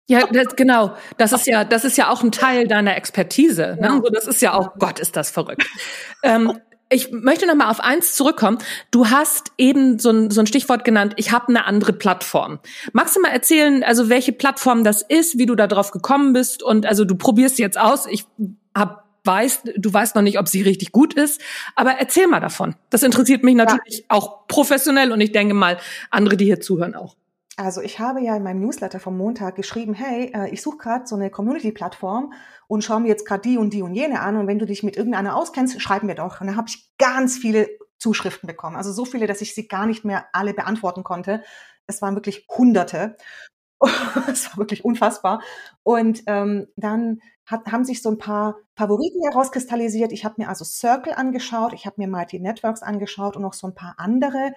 [0.08, 0.94] Ja, das, genau.
[1.18, 3.76] Das ist ja, das ist ja auch ein Teil deiner Expertise.
[3.78, 3.88] Ne?
[3.88, 4.00] Ja.
[4.02, 5.66] So, das ist ja auch, Gott, ist das verrückt.
[6.22, 8.56] ähm, ich möchte noch mal auf eins zurückkommen.
[8.90, 12.58] Du hast eben so ein, so ein Stichwort genannt, ich habe eine andere Plattform.
[12.94, 16.62] Magst du mal erzählen, also welche Plattform das ist, wie du da drauf gekommen bist
[16.62, 18.06] und also du probierst jetzt aus.
[18.06, 18.24] Ich
[18.74, 21.40] habe weißt, du weißt noch nicht, ob sie richtig gut ist,
[21.74, 22.76] aber erzähl mal davon.
[22.90, 24.04] Das interessiert mich natürlich ja.
[24.08, 25.78] auch professionell und ich denke mal
[26.10, 27.16] andere, die hier zuhören auch.
[27.58, 31.06] Also ich habe ja in meinem Newsletter vom Montag geschrieben, hey, äh, ich suche gerade
[31.06, 32.34] so eine Community-Plattform
[32.68, 34.82] und schaue mir jetzt gerade die und die und jene an und wenn du dich
[34.82, 36.42] mit irgendeiner auskennst, schreib mir doch.
[36.42, 39.86] Und da habe ich ganz viele Zuschriften bekommen, also so viele, dass ich sie gar
[39.86, 41.42] nicht mehr alle beantworten konnte.
[41.86, 43.16] Es waren wirklich Hunderte.
[44.28, 45.42] Es war wirklich unfassbar.
[45.82, 50.12] Und ähm, dann hat, haben sich so ein paar Favoriten herauskristallisiert.
[50.12, 53.68] Ich habe mir also Circle angeschaut, ich habe mir Mighty Networks angeschaut und noch so
[53.68, 54.52] ein paar andere.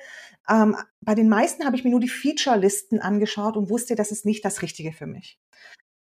[0.50, 4.26] Ähm, bei den meisten habe ich mir nur die Feature-Listen angeschaut und wusste, das ist
[4.26, 5.40] nicht das Richtige für mich.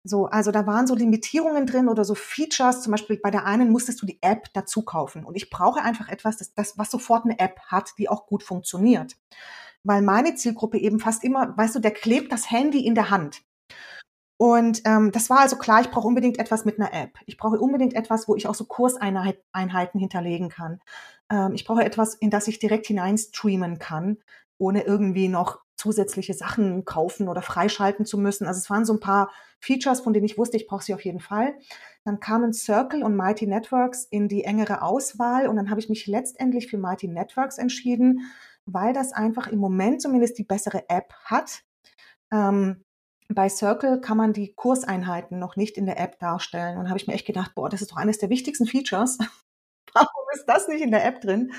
[0.05, 2.83] So, also da waren so Limitierungen drin oder so Features.
[2.83, 5.25] Zum Beispiel bei der einen musstest du die App dazu kaufen.
[5.25, 8.42] Und ich brauche einfach etwas, das, das, was sofort eine App hat, die auch gut
[8.42, 9.14] funktioniert.
[9.85, 13.42] Weil meine Zielgruppe eben fast immer, weißt du, der klebt das Handy in der Hand.
[14.42, 17.16] Und ähm, das war also klar, ich brauche unbedingt etwas mit einer App.
[17.27, 20.81] Ich brauche unbedingt etwas, wo ich auch so Kurseinheiten hinterlegen kann.
[21.31, 24.18] Ähm, ich brauche etwas, in das ich direkt hineinstreamen kann,
[24.59, 28.47] ohne irgendwie noch zusätzliche Sachen kaufen oder freischalten zu müssen.
[28.47, 31.05] Also es waren so ein paar Features, von denen ich wusste, ich brauche sie auf
[31.05, 31.55] jeden Fall.
[32.05, 36.07] Dann kamen Circle und Mighty Networks in die engere Auswahl und dann habe ich mich
[36.07, 38.33] letztendlich für Mighty Networks entschieden,
[38.66, 41.62] weil das einfach im Moment zumindest die bessere App hat.
[42.33, 42.85] Ähm,
[43.29, 46.79] bei Circle kann man die Kurseinheiten noch nicht in der App darstellen.
[46.79, 49.18] Und habe ich mir echt gedacht, boah, das ist doch eines der wichtigsten Features.
[49.94, 51.53] Warum ist das nicht in der App drin?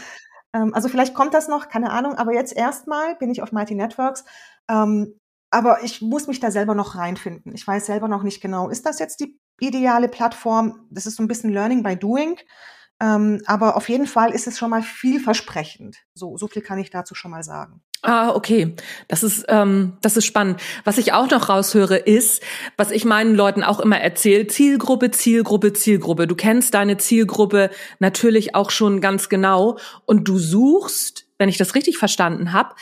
[0.53, 2.15] Ähm, also vielleicht kommt das noch, keine Ahnung.
[2.15, 4.23] Aber jetzt erstmal bin ich auf Mighty Networks.
[4.69, 5.19] Ähm,
[5.51, 7.53] aber ich muss mich da selber noch reinfinden.
[7.53, 10.87] Ich weiß selber noch nicht genau, ist das jetzt die ideale Plattform?
[10.89, 12.39] Das ist so ein bisschen Learning by Doing.
[13.01, 15.97] Ähm, aber auf jeden Fall ist es schon mal vielversprechend.
[16.13, 17.81] So, so viel kann ich dazu schon mal sagen.
[18.01, 18.75] Ah, okay.
[19.07, 20.59] Das ist, ähm, das ist spannend.
[20.83, 22.43] Was ich auch noch raushöre, ist,
[22.75, 26.27] was ich meinen Leuten auch immer erzähle, Zielgruppe, Zielgruppe, Zielgruppe.
[26.27, 31.75] Du kennst deine Zielgruppe natürlich auch schon ganz genau und du suchst, wenn ich das
[31.75, 32.75] richtig verstanden habe,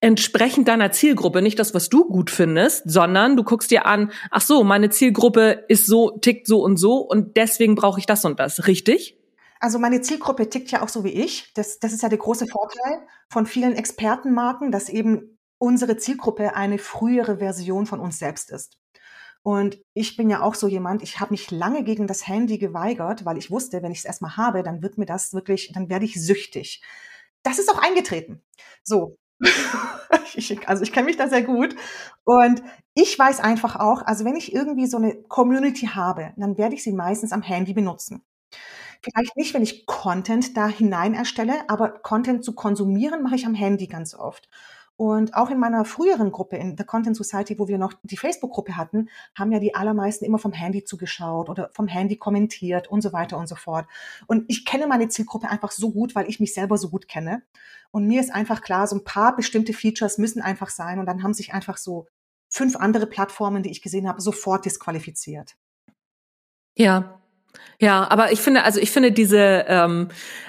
[0.00, 4.40] entsprechend deiner Zielgruppe, nicht das, was du gut findest, sondern du guckst dir an, ach
[4.40, 8.40] so, meine Zielgruppe ist so, tickt so und so und deswegen brauche ich das und
[8.40, 9.16] das, richtig?
[9.62, 11.52] Also meine Zielgruppe tickt ja auch so wie ich.
[11.54, 16.78] Das, das ist ja der große Vorteil von vielen Expertenmarken, dass eben unsere Zielgruppe eine
[16.78, 18.80] frühere Version von uns selbst ist.
[19.44, 23.24] Und ich bin ja auch so jemand, ich habe mich lange gegen das Handy geweigert,
[23.24, 26.06] weil ich wusste, wenn ich es erstmal habe, dann wird mir das wirklich, dann werde
[26.06, 26.82] ich süchtig.
[27.44, 28.42] Das ist auch eingetreten.
[28.82, 29.16] So.
[30.66, 31.76] also ich kenne mich da sehr gut.
[32.24, 36.74] Und ich weiß einfach auch, also wenn ich irgendwie so eine Community habe, dann werde
[36.74, 38.24] ich sie meistens am Handy benutzen.
[39.02, 43.54] Vielleicht nicht, wenn ich Content da hinein erstelle, aber Content zu konsumieren mache ich am
[43.54, 44.48] Handy ganz oft.
[44.96, 48.76] Und auch in meiner früheren Gruppe, in The Content Society, wo wir noch die Facebook-Gruppe
[48.76, 53.12] hatten, haben ja die allermeisten immer vom Handy zugeschaut oder vom Handy kommentiert und so
[53.12, 53.86] weiter und so fort.
[54.28, 57.42] Und ich kenne meine Zielgruppe einfach so gut, weil ich mich selber so gut kenne.
[57.90, 61.00] Und mir ist einfach klar, so ein paar bestimmte Features müssen einfach sein.
[61.00, 62.06] Und dann haben sich einfach so
[62.48, 65.56] fünf andere Plattformen, die ich gesehen habe, sofort disqualifiziert.
[66.76, 67.21] Ja,
[67.78, 70.08] ja, aber ich finde, also ich finde diese ähm,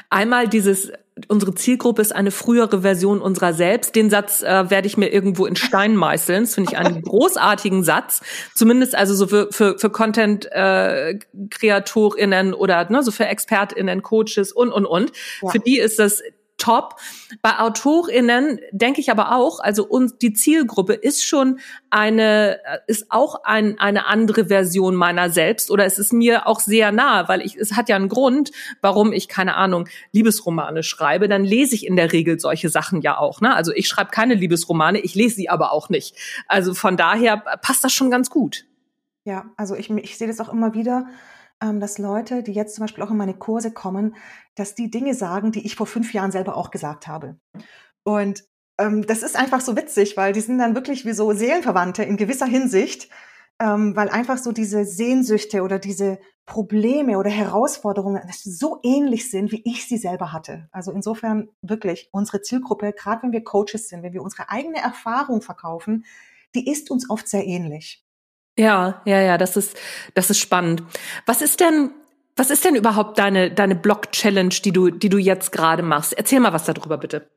[0.09, 0.91] einmal dieses
[1.27, 3.95] unsere Zielgruppe ist eine frühere Version unserer selbst.
[3.95, 6.43] Den Satz äh, werde ich mir irgendwo in Stein meißeln.
[6.43, 8.21] Das finde ich einen großartigen Satz.
[8.55, 14.71] Zumindest also so für, für, für Content-KreatorInnen äh, oder ne, so für ExpertInnen, Coaches und,
[14.71, 15.11] und, und.
[15.41, 15.51] Ja.
[15.51, 16.23] Für die ist das
[16.63, 16.95] top.
[17.41, 23.43] Bei AutorInnen denke ich aber auch, also uns, die Zielgruppe ist schon eine, ist auch
[23.43, 27.57] ein, eine andere Version meiner selbst oder es ist mir auch sehr nah, weil ich,
[27.57, 31.27] es hat ja einen Grund, warum ich, keine Ahnung, Liebesromane schreibe.
[31.27, 33.41] Dann lese ich in der Regel solche Sachen ja auch.
[33.41, 33.53] Ne?
[33.53, 36.15] Also ich schreibe keine Liebesromane, ich lese sie aber auch nicht.
[36.47, 38.65] Also von daher passt das schon ganz gut.
[39.25, 41.07] Ja, also ich, ich sehe das auch immer wieder,
[41.59, 44.15] dass Leute, die jetzt zum Beispiel auch in meine Kurse kommen,
[44.55, 47.37] dass die Dinge sagen, die ich vor fünf Jahren selber auch gesagt habe.
[48.03, 48.43] Und
[48.77, 52.17] ähm, das ist einfach so witzig, weil die sind dann wirklich wie so Seelenverwandte in
[52.17, 53.09] gewisser Hinsicht,
[53.59, 59.61] ähm, weil einfach so diese Sehnsüchte oder diese Probleme oder Herausforderungen so ähnlich sind, wie
[59.63, 60.67] ich sie selber hatte.
[60.71, 65.41] Also insofern wirklich unsere Zielgruppe, gerade wenn wir Coaches sind, wenn wir unsere eigene Erfahrung
[65.41, 66.05] verkaufen,
[66.55, 68.02] die ist uns oft sehr ähnlich.
[68.57, 69.77] Ja, ja, ja, das ist,
[70.13, 70.83] das ist spannend.
[71.25, 71.91] Was ist denn,
[72.35, 76.13] was ist denn überhaupt deine, deine Blog-Challenge, die du, die du jetzt gerade machst?
[76.13, 77.29] Erzähl mal was darüber, bitte.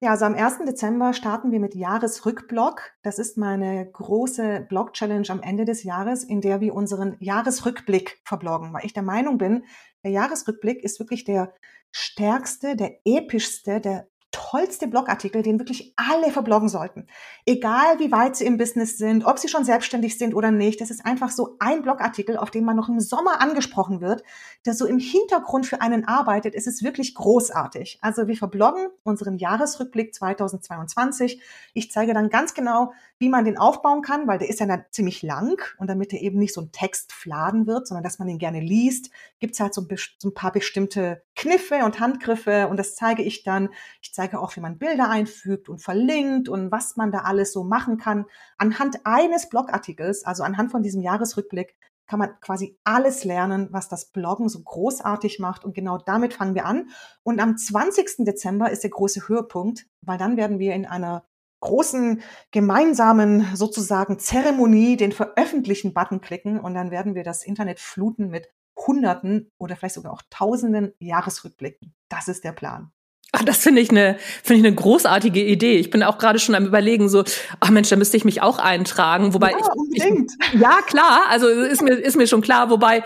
[0.00, 0.58] Ja, also am 1.
[0.66, 2.92] Dezember starten wir mit Jahresrückblog.
[3.02, 8.72] Das ist meine große Blog-Challenge am Ende des Jahres, in der wir unseren Jahresrückblick verbloggen,
[8.72, 9.64] weil ich der Meinung bin,
[10.02, 11.54] der Jahresrückblick ist wirklich der
[11.92, 17.06] stärkste, der epischste, der tollste Blogartikel, den wirklich alle verbloggen sollten.
[17.46, 20.80] Egal wie weit sie im Business sind, ob sie schon selbstständig sind oder nicht.
[20.80, 24.24] Das ist einfach so ein Blogartikel, auf den man noch im Sommer angesprochen wird,
[24.66, 26.54] der so im Hintergrund für einen arbeitet.
[26.54, 27.98] Es ist wirklich großartig.
[28.00, 31.40] Also wir verbloggen unseren Jahresrückblick 2022.
[31.74, 34.84] Ich zeige dann ganz genau, wie man den aufbauen kann, weil der ist ja dann
[34.90, 38.38] ziemlich lang und damit er eben nicht so ein Textfladen wird, sondern dass man ihn
[38.38, 42.76] gerne liest, gibt es halt so ein, so ein, paar bestimmte Kniffe und Handgriffe und
[42.78, 43.68] das zeige ich dann.
[44.00, 47.64] Ich zeige auch, wie man Bilder einfügt und verlinkt und was man da alles so
[47.64, 48.26] machen kann.
[48.58, 54.06] Anhand eines Blogartikels, also anhand von diesem Jahresrückblick, kann man quasi alles lernen, was das
[54.06, 55.64] Bloggen so großartig macht.
[55.64, 56.90] Und genau damit fangen wir an.
[57.22, 58.24] Und am 20.
[58.24, 61.24] Dezember ist der große Höhepunkt, weil dann werden wir in einer
[61.60, 68.50] großen gemeinsamen sozusagen Zeremonie den Veröffentlichen-Button klicken und dann werden wir das Internet fluten mit
[68.76, 71.94] Hunderten oder vielleicht sogar auch Tausenden Jahresrückblicken.
[72.08, 72.92] Das ist der Plan.
[73.34, 75.78] Ach, das finde ich eine finde ich eine großartige Idee.
[75.78, 77.24] Ich bin auch gerade schon am überlegen so,
[77.60, 79.58] ach Mensch, da müsste ich mich auch eintragen, wobei ja,
[79.90, 83.02] ich, ich, ja klar, also ist mir ist mir schon klar, wobei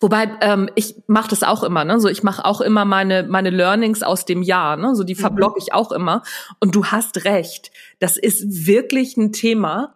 [0.00, 1.98] wobei ähm, ich mache das auch immer, ne?
[1.98, 4.94] So ich mache auch immer meine meine Learnings aus dem Jahr, ne?
[4.94, 5.20] So die mhm.
[5.20, 6.22] verblogge ich auch immer
[6.60, 7.70] und du hast recht.
[8.00, 9.94] Das ist wirklich ein Thema,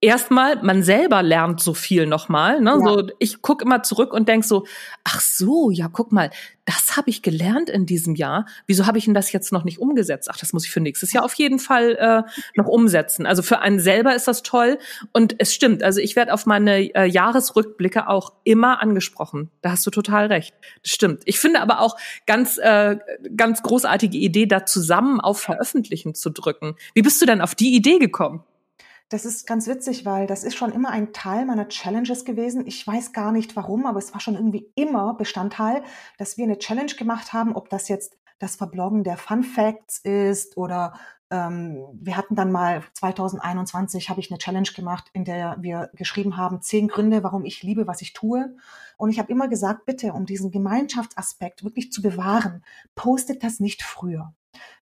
[0.00, 2.60] erstmal, man selber lernt so viel nochmal.
[2.60, 2.70] Ne?
[2.70, 2.78] Ja.
[2.78, 4.66] So, ich guck immer zurück und denk so,
[5.04, 6.30] ach so, ja, guck mal,
[6.64, 8.46] das habe ich gelernt in diesem Jahr.
[8.66, 10.28] Wieso habe ich denn das jetzt noch nicht umgesetzt?
[10.30, 13.24] Ach, das muss ich für nächstes Jahr auf jeden Fall äh, noch umsetzen.
[13.24, 14.78] Also für einen selber ist das toll.
[15.12, 19.50] Und es stimmt, also ich werde auf meine äh, Jahresrückblicke auch immer angesprochen.
[19.62, 20.54] Da hast du total recht.
[20.82, 21.22] Das stimmt.
[21.24, 22.96] Ich finde aber auch ganz, äh,
[23.36, 26.74] ganz großartige Idee, da zusammen auf Veröffentlichen zu drücken.
[26.94, 28.42] Wie bist du denn auf die Idee gekommen?
[29.08, 32.66] Das ist ganz witzig, weil das ist schon immer ein Teil meiner Challenges gewesen.
[32.66, 35.84] Ich weiß gar nicht warum, aber es war schon irgendwie immer Bestandteil,
[36.18, 40.56] dass wir eine Challenge gemacht haben, ob das jetzt das Verbloggen der Fun Facts ist
[40.56, 40.94] oder
[41.30, 46.36] ähm, wir hatten dann mal 2021 habe ich eine Challenge gemacht, in der wir geschrieben
[46.36, 48.56] haben zehn Gründe, warum ich liebe, was ich tue.
[48.96, 52.64] Und ich habe immer gesagt, bitte, um diesen Gemeinschaftsaspekt wirklich zu bewahren,
[52.94, 54.34] postet das nicht früher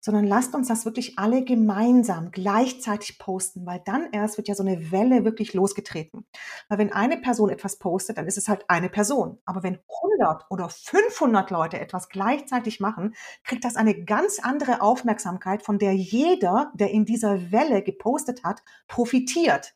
[0.01, 4.63] sondern lasst uns das wirklich alle gemeinsam gleichzeitig posten, weil dann erst wird ja so
[4.63, 6.25] eine Welle wirklich losgetreten.
[6.69, 9.39] Weil wenn eine Person etwas postet, dann ist es halt eine Person.
[9.45, 9.79] Aber wenn
[10.21, 15.95] 100 oder 500 Leute etwas gleichzeitig machen, kriegt das eine ganz andere Aufmerksamkeit, von der
[15.95, 19.75] jeder, der in dieser Welle gepostet hat, profitiert.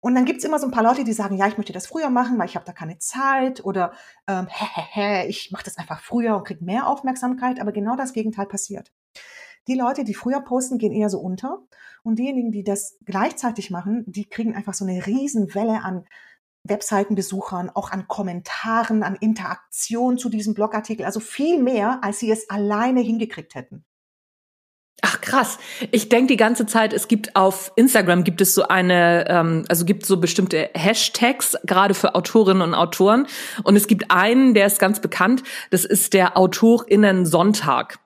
[0.00, 2.10] Und dann gibt's immer so ein paar Leute, die sagen, ja, ich möchte das früher
[2.10, 3.92] machen, weil ich habe da keine Zeit oder
[4.28, 7.60] ähm, hä, hä, hä, ich mache das einfach früher und krieg mehr Aufmerksamkeit.
[7.60, 8.92] Aber genau das Gegenteil passiert.
[9.68, 11.58] Die Leute, die früher posten, gehen eher so unter.
[12.02, 16.04] Und diejenigen, die das gleichzeitig machen, die kriegen einfach so eine Riesenwelle an
[16.62, 21.04] Webseitenbesuchern, auch an Kommentaren, an Interaktion zu diesem Blogartikel.
[21.04, 23.84] Also viel mehr, als sie es alleine hingekriegt hätten.
[25.02, 25.58] Ach krass.
[25.90, 29.84] Ich denke die ganze Zeit, es gibt auf Instagram gibt es so eine, ähm, also
[29.84, 33.26] gibt so bestimmte Hashtags, gerade für Autorinnen und Autoren.
[33.62, 37.98] Und es gibt einen, der ist ganz bekannt, das ist der Autorinnen Sonntag.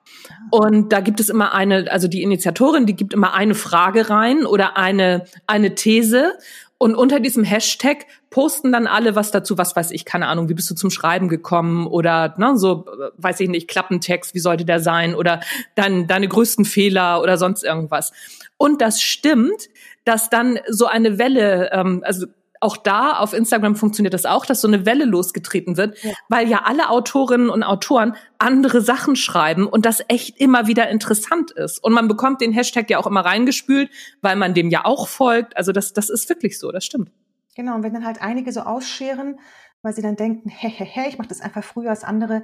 [0.49, 4.45] Und da gibt es immer eine, also die Initiatorin, die gibt immer eine Frage rein
[4.45, 6.33] oder eine, eine These.
[6.77, 10.55] Und unter diesem Hashtag posten dann alle was dazu, was weiß ich, keine Ahnung, wie
[10.55, 12.85] bist du zum Schreiben gekommen oder ne, so,
[13.17, 15.41] weiß ich nicht, Klappentext, wie sollte der sein oder
[15.75, 18.13] dann deine größten Fehler oder sonst irgendwas.
[18.57, 19.69] Und das stimmt,
[20.05, 22.25] dass dann so eine Welle, ähm, also
[22.61, 26.13] auch da auf Instagram funktioniert das auch, dass so eine Welle losgetreten wird, ja.
[26.29, 31.51] weil ja alle Autorinnen und Autoren andere Sachen schreiben und das echt immer wieder interessant
[31.51, 31.83] ist.
[31.83, 33.89] Und man bekommt den Hashtag ja auch immer reingespült,
[34.21, 35.57] weil man dem ja auch folgt.
[35.57, 37.11] Also das, das ist wirklich so, das stimmt.
[37.55, 39.39] Genau, und wenn dann halt einige so ausscheren,
[39.81, 42.43] weil sie dann denken, hä, ich mache das einfach früher als andere,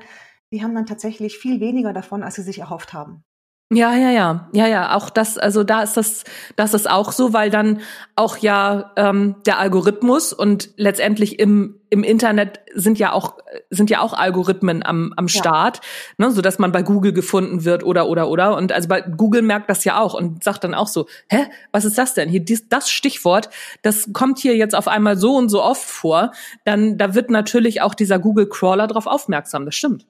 [0.51, 3.23] die haben dann tatsächlich viel weniger davon, als sie sich erhofft haben.
[3.69, 4.95] Ja, ja, ja, ja, ja.
[4.95, 6.23] Auch das, also da ist das,
[6.55, 7.81] das ist auch so, weil dann
[8.15, 13.35] auch ja ähm, der Algorithmus und letztendlich im im Internet sind ja auch
[13.69, 15.81] sind ja auch Algorithmen am am Start,
[16.17, 16.27] ja.
[16.27, 19.41] ne, so dass man bei Google gefunden wird oder oder oder und also bei Google
[19.41, 22.39] merkt das ja auch und sagt dann auch so, hä, was ist das denn hier?
[22.39, 23.49] Dies, das Stichwort,
[23.81, 26.31] das kommt hier jetzt auf einmal so und so oft vor,
[26.63, 29.65] dann da wird natürlich auch dieser Google Crawler drauf aufmerksam.
[29.65, 30.05] Das stimmt.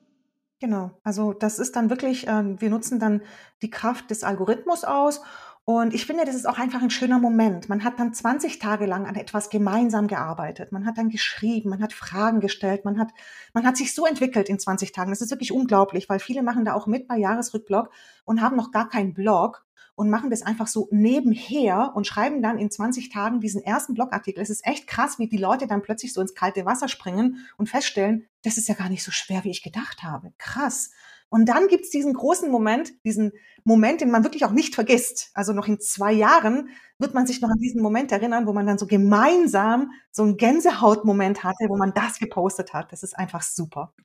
[0.60, 3.22] Genau, also das ist dann wirklich, ähm, wir nutzen dann
[3.62, 5.22] die Kraft des Algorithmus aus
[5.70, 7.67] und ich finde, das ist auch einfach ein schöner Moment.
[7.67, 10.72] Man hat dann 20 Tage lang an etwas gemeinsam gearbeitet.
[10.72, 13.10] Man hat dann geschrieben, man hat Fragen gestellt, man hat,
[13.54, 15.12] man hat sich so entwickelt in 20 Tagen.
[15.12, 17.89] Das ist wirklich unglaublich, weil viele machen da auch mit bei Jahresrückblog
[18.24, 19.66] und haben noch gar keinen Blog
[19.97, 24.43] und machen das einfach so nebenher und schreiben dann in 20 Tagen diesen ersten Blogartikel.
[24.43, 27.67] Es ist echt krass, wie die Leute dann plötzlich so ins kalte Wasser springen und
[27.67, 30.33] feststellen, das ist ja gar nicht so schwer, wie ich gedacht habe.
[30.38, 30.91] Krass.
[31.29, 33.31] Und dann gibt's diesen großen Moment, diesen
[33.63, 35.31] Moment, den man wirklich auch nicht vergisst.
[35.33, 38.67] Also noch in zwei Jahren wird man sich noch an diesen Moment erinnern, wo man
[38.67, 42.91] dann so gemeinsam so einen Gänsehautmoment hatte, wo man das gepostet hat.
[42.91, 43.95] Das ist einfach super.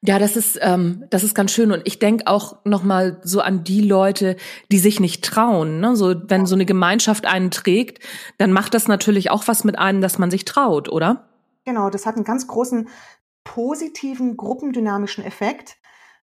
[0.00, 3.40] Ja, das ist ähm, das ist ganz schön und ich denke auch noch mal so
[3.40, 4.36] an die Leute,
[4.70, 5.80] die sich nicht trauen.
[5.80, 5.96] Ne?
[5.96, 8.04] So wenn so eine Gemeinschaft einen trägt,
[8.38, 11.28] dann macht das natürlich auch was mit einem, dass man sich traut, oder?
[11.64, 12.88] Genau, das hat einen ganz großen
[13.44, 15.78] positiven gruppendynamischen Effekt.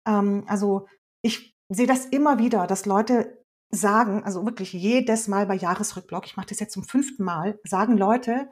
[0.06, 0.86] Ähm, also
[1.22, 6.36] ich sehe das immer wieder, dass Leute sagen, also wirklich jedes Mal bei Jahresrückblock, ich
[6.36, 8.50] mache das jetzt zum fünften Mal, sagen Leute,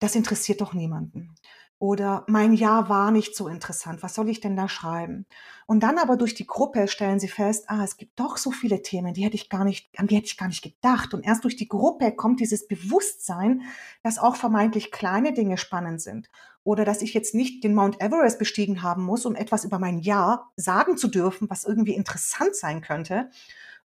[0.00, 1.34] das interessiert doch niemanden.
[1.78, 4.02] Oder mein Jahr war nicht so interessant.
[4.02, 5.26] Was soll ich denn da schreiben?
[5.66, 8.80] Und dann aber durch die Gruppe stellen sie fest, ah, es gibt doch so viele
[8.80, 11.12] Themen, die hätte ich gar nicht, an die hätte ich gar nicht gedacht.
[11.12, 13.62] Und erst durch die Gruppe kommt dieses Bewusstsein,
[14.02, 16.30] dass auch vermeintlich kleine Dinge spannend sind.
[16.64, 19.98] Oder dass ich jetzt nicht den Mount Everest bestiegen haben muss, um etwas über mein
[19.98, 23.28] Jahr sagen zu dürfen, was irgendwie interessant sein könnte.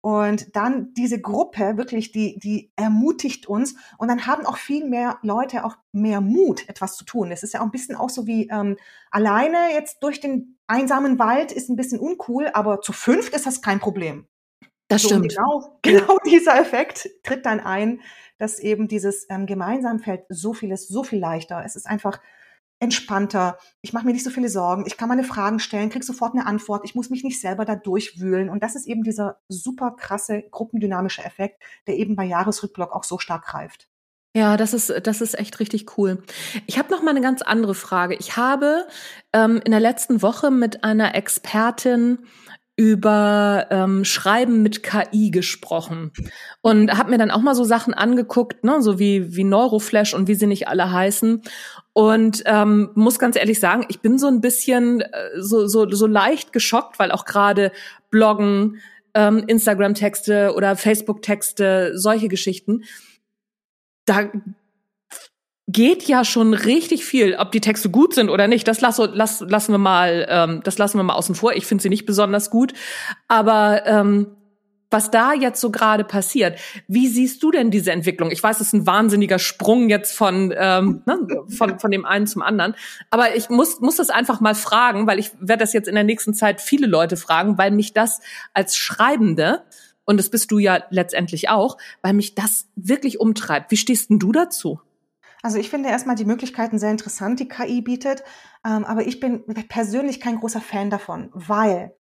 [0.00, 3.74] Und dann diese Gruppe wirklich, die, die ermutigt uns.
[3.98, 7.30] Und dann haben auch viel mehr Leute auch mehr Mut, etwas zu tun.
[7.30, 8.76] Das ist ja auch ein bisschen auch so wie ähm,
[9.10, 13.60] alleine jetzt durch den einsamen Wald ist ein bisschen uncool, aber zu fünft ist das
[13.60, 14.26] kein Problem.
[14.86, 15.34] Das so, stimmt.
[15.34, 18.00] Genau, genau dieser Effekt tritt dann ein,
[18.38, 21.62] dass eben dieses ähm, gemeinsam fällt so vieles so viel leichter.
[21.64, 22.20] Es ist einfach
[22.80, 23.58] entspannter.
[23.82, 24.84] Ich mache mir nicht so viele Sorgen.
[24.86, 26.84] Ich kann meine Fragen stellen, krieg sofort eine Antwort.
[26.84, 28.50] Ich muss mich nicht selber da durchwühlen.
[28.50, 33.18] Und das ist eben dieser super krasse gruppendynamische Effekt, der eben bei Jahresrückblock auch so
[33.18, 33.88] stark greift.
[34.36, 36.22] Ja, das ist das ist echt richtig cool.
[36.66, 38.14] Ich habe noch mal eine ganz andere Frage.
[38.14, 38.86] Ich habe
[39.32, 42.18] ähm, in der letzten Woche mit einer Expertin
[42.76, 46.12] über ähm, Schreiben mit KI gesprochen
[46.60, 50.28] und habe mir dann auch mal so Sachen angeguckt, ne, so wie wie Neuroflash und
[50.28, 51.42] wie sie nicht alle heißen
[51.98, 56.06] und ähm, muss ganz ehrlich sagen, ich bin so ein bisschen äh, so so so
[56.06, 57.72] leicht geschockt, weil auch gerade
[58.12, 58.76] Bloggen,
[59.14, 62.84] ähm, Instagram-Texte oder Facebook-Texte, solche Geschichten,
[64.04, 64.30] da
[65.66, 68.68] geht ja schon richtig viel, ob die Texte gut sind oder nicht.
[68.68, 71.54] Das lass, lass, lassen wir mal, ähm, das lassen wir mal außen vor.
[71.54, 72.74] Ich finde sie nicht besonders gut,
[73.26, 74.37] aber ähm,
[74.90, 78.30] was da jetzt so gerade passiert, wie siehst du denn diese Entwicklung?
[78.30, 82.26] Ich weiß, es ist ein wahnsinniger Sprung jetzt von ähm, ne, von von dem einen
[82.26, 82.74] zum anderen,
[83.10, 86.04] aber ich muss muss das einfach mal fragen, weil ich werde das jetzt in der
[86.04, 88.20] nächsten Zeit viele Leute fragen, weil mich das
[88.54, 89.64] als Schreibende
[90.04, 93.70] und das bist du ja letztendlich auch, weil mich das wirklich umtreibt.
[93.70, 94.80] Wie stehst denn du dazu?
[95.42, 98.24] Also ich finde erstmal die Möglichkeiten sehr interessant, die KI bietet,
[98.64, 101.94] ähm, aber ich bin persönlich kein großer Fan davon, weil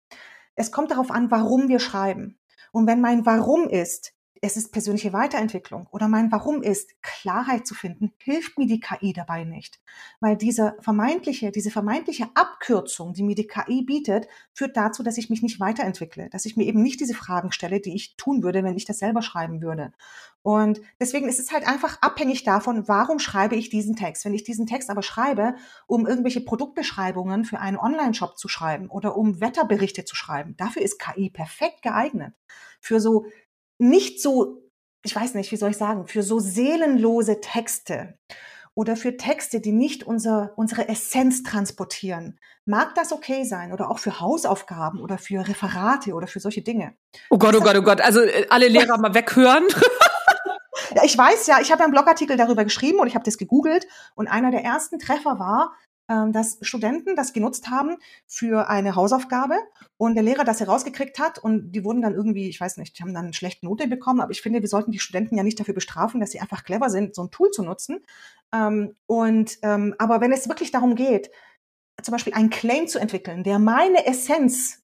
[0.55, 2.36] es kommt darauf an, warum wir schreiben.
[2.71, 7.73] Und wenn mein Warum ist, es ist persönliche Weiterentwicklung oder mein Warum ist, Klarheit zu
[7.73, 9.79] finden, hilft mir die KI dabei nicht.
[10.19, 15.29] Weil diese vermeintliche, diese vermeintliche Abkürzung, die mir die KI bietet, führt dazu, dass ich
[15.29, 18.63] mich nicht weiterentwickle, dass ich mir eben nicht diese Fragen stelle, die ich tun würde,
[18.63, 19.91] wenn ich das selber schreiben würde.
[20.47, 24.23] Und deswegen ist es halt einfach abhängig davon, warum schreibe ich diesen Text.
[24.23, 25.55] Wenn ich diesen Text aber schreibe,
[25.87, 30.99] um irgendwelche Produktbeschreibungen für einen Online-Shop zu schreiben oder um Wetterberichte zu schreiben, dafür ist
[30.99, 32.33] KI perfekt geeignet.
[32.79, 33.25] Für so
[33.77, 34.61] nicht so,
[35.03, 38.17] ich weiß nicht, wie soll ich sagen, für so seelenlose Texte
[38.73, 43.99] oder für Texte, die nicht unser, unsere Essenz transportieren, mag das okay sein oder auch
[43.99, 46.95] für Hausaufgaben oder für Referate oder für solche Dinge.
[47.29, 47.99] Oh Gott, oh Gott, oh Gott.
[47.99, 49.65] Also äh, alle Lehrer mal weghören.
[51.03, 53.87] Ich weiß ja, ich habe ja einen Blogartikel darüber geschrieben und ich habe das gegoogelt
[54.15, 55.73] und einer der ersten Treffer war,
[56.09, 59.55] ähm, dass Studenten das genutzt haben für eine Hausaufgabe
[59.97, 63.03] und der Lehrer das herausgekriegt hat und die wurden dann irgendwie, ich weiß nicht, die
[63.03, 65.59] haben dann eine schlechte Note bekommen, aber ich finde, wir sollten die Studenten ja nicht
[65.59, 67.99] dafür bestrafen, dass sie einfach clever sind, so ein Tool zu nutzen.
[68.53, 71.29] Ähm, und ähm, aber wenn es wirklich darum geht,
[72.01, 74.83] zum Beispiel einen Claim zu entwickeln, der meine Essenz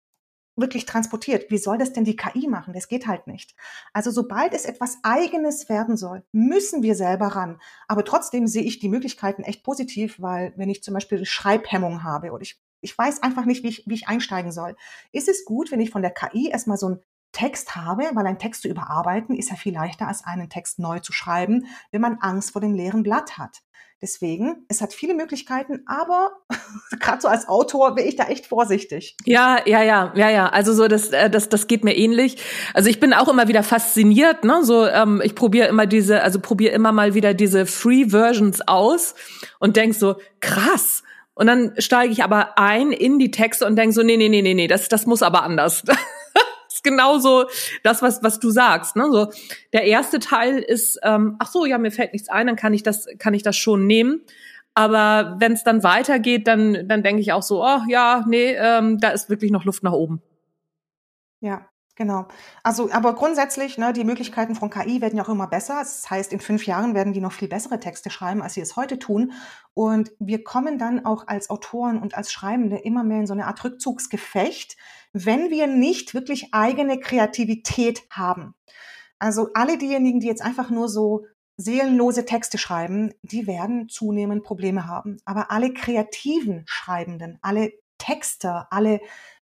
[0.56, 1.49] wirklich transportiert.
[1.49, 2.74] Wie soll das denn die KI machen?
[2.74, 3.56] Das geht halt nicht.
[3.91, 7.60] Also sobald es etwas Eigenes werden soll, müssen wir selber ran.
[7.88, 12.32] Aber trotzdem sehe ich die Möglichkeiten echt positiv, weil wenn ich zum Beispiel Schreibhemmung habe
[12.32, 14.76] oder ich, ich weiß einfach nicht, wie ich, wie ich einsteigen soll,
[15.12, 16.99] ist es gut, wenn ich von der KI erstmal so ein
[17.32, 20.99] Text habe, weil ein Text zu überarbeiten ist ja viel leichter als einen Text neu
[20.99, 23.64] zu schreiben, wenn man Angst vor dem leeren Blatt hat.
[24.04, 26.34] Deswegen, es hat viele Möglichkeiten, aber
[26.99, 29.16] gerade so als Autor bin ich da echt vorsichtig.
[29.24, 30.49] Ja, ja, ja, ja, ja.
[30.49, 32.36] Also so das, äh, das, das geht mir ähnlich.
[32.74, 34.43] Also ich bin auch immer wieder fasziniert.
[34.43, 34.66] Ne?
[34.66, 39.16] So, ähm, ich probiere immer diese, also probiere immer mal wieder diese Free Versions aus
[39.60, 41.04] und denk so krass.
[41.34, 44.41] Und dann steige ich aber ein in die Texte und denk so, nee, nee, nee,
[44.41, 45.82] nee, nee, das, das muss aber anders.
[46.84, 47.46] genauso
[47.84, 48.96] das, was, was du sagst.
[48.96, 49.10] Ne?
[49.12, 49.28] So,
[49.72, 52.84] der erste Teil ist, ähm, ach so, ja, mir fällt nichts ein, dann kann ich
[52.84, 54.22] das, kann ich das schon nehmen.
[54.76, 59.00] Aber wenn es dann weitergeht, dann, dann denke ich auch so, oh ja, nee, ähm,
[59.00, 60.22] da ist wirklich noch Luft nach oben.
[61.42, 62.28] Ja, Genau.
[62.64, 65.76] Also, aber grundsätzlich, ne, die Möglichkeiten von KI werden ja auch immer besser.
[65.78, 68.76] Das heißt, in fünf Jahren werden die noch viel bessere Texte schreiben, als sie es
[68.76, 69.34] heute tun.
[69.76, 73.46] Und wir kommen dann auch als Autoren und als Schreibende immer mehr in so eine
[73.46, 74.76] Art Rückzugsgefecht,
[75.14, 78.55] wenn wir nicht wirklich eigene Kreativität haben.
[79.20, 84.88] Also alle diejenigen, die jetzt einfach nur so seelenlose Texte schreiben, die werden zunehmend Probleme
[84.88, 85.18] haben.
[85.24, 88.99] Aber alle kreativen Schreibenden, alle Texter, alle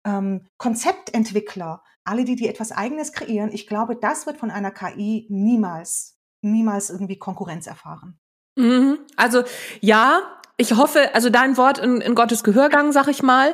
[0.06, 5.26] ähm, Konzeptentwickler, alle, die, die etwas Eigenes kreieren, ich glaube, das wird von einer KI
[5.30, 8.20] niemals, niemals irgendwie Konkurrenz erfahren.
[8.56, 9.00] Mhm.
[9.18, 9.44] Also
[9.82, 13.54] ja, ich hoffe, also dein Wort in, in Gottes Gehörgang, sag ich mal.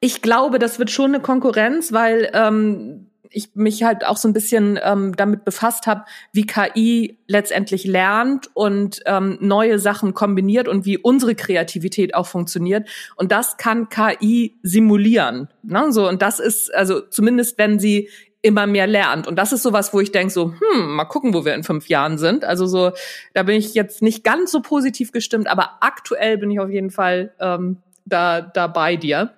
[0.00, 4.32] Ich glaube, das wird schon eine Konkurrenz, weil ähm, ich mich halt auch so ein
[4.32, 10.84] bisschen ähm, damit befasst habe, wie KI letztendlich lernt und ähm, neue Sachen kombiniert und
[10.84, 12.88] wie unsere Kreativität auch funktioniert.
[13.14, 15.48] Und das kann KI simulieren.
[15.62, 15.92] Ne?
[15.92, 18.08] So, und das ist, also zumindest wenn sie
[18.42, 19.26] immer mehr lernt.
[19.26, 21.88] Und das ist sowas, wo ich denke so, hm, mal gucken, wo wir in fünf
[21.88, 22.44] Jahren sind.
[22.44, 22.92] Also so,
[23.34, 26.90] da bin ich jetzt nicht ganz so positiv gestimmt, aber aktuell bin ich auf jeden
[26.90, 29.34] Fall ähm, da, da bei dir.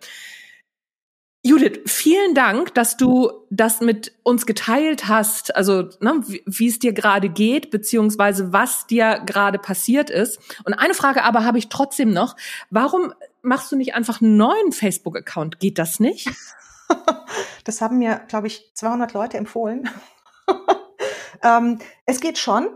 [1.44, 6.92] Judith, vielen Dank, dass du das mit uns geteilt hast, also ne, wie es dir
[6.92, 10.38] gerade geht, beziehungsweise was dir gerade passiert ist.
[10.64, 12.36] Und eine Frage aber habe ich trotzdem noch.
[12.70, 15.59] Warum machst du nicht einfach einen neuen Facebook-Account?
[15.59, 16.30] Geht das nicht?
[17.64, 19.88] Das haben mir, glaube ich, 200 Leute empfohlen.
[21.45, 22.66] ähm, es geht schon.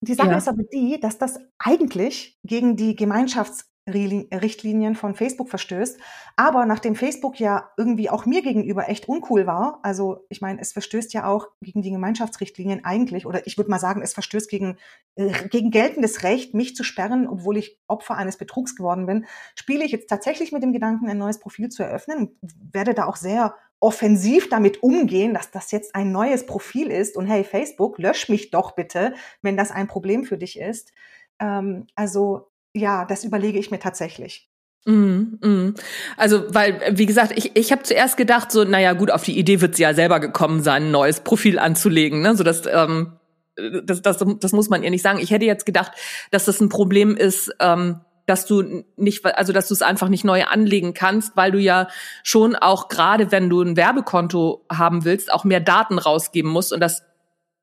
[0.00, 0.38] Die Sache ja.
[0.38, 5.98] ist aber die, dass das eigentlich gegen die Gemeinschafts Richtlinien von Facebook verstößt.
[6.36, 10.72] Aber nachdem Facebook ja irgendwie auch mir gegenüber echt uncool war, also ich meine, es
[10.72, 14.76] verstößt ja auch gegen die Gemeinschaftsrichtlinien eigentlich, oder ich würde mal sagen, es verstößt gegen,
[15.14, 19.84] äh, gegen geltendes Recht, mich zu sperren, obwohl ich Opfer eines Betrugs geworden bin, spiele
[19.84, 22.36] ich jetzt tatsächlich mit dem Gedanken, ein neues Profil zu eröffnen
[22.72, 27.26] werde da auch sehr offensiv damit umgehen, dass das jetzt ein neues Profil ist und
[27.26, 30.92] hey, Facebook, lösch mich doch bitte, wenn das ein Problem für dich ist.
[31.38, 34.48] Ähm, also ja, das überlege ich mir tatsächlich.
[34.84, 35.74] Mm, mm.
[36.16, 39.60] Also, weil, wie gesagt, ich, ich habe zuerst gedacht, so, naja, gut, auf die Idee
[39.60, 42.36] wird sie ja selber gekommen sein, ein neues Profil anzulegen, ne?
[42.36, 43.12] So dass, ähm,
[43.56, 45.18] das, das, das muss man ihr nicht sagen.
[45.18, 45.92] Ich hätte jetzt gedacht,
[46.30, 50.24] dass das ein Problem ist, ähm, dass du nicht, also dass du es einfach nicht
[50.24, 51.88] neu anlegen kannst, weil du ja
[52.22, 56.80] schon auch gerade, wenn du ein Werbekonto haben willst, auch mehr Daten rausgeben musst und
[56.80, 57.02] dass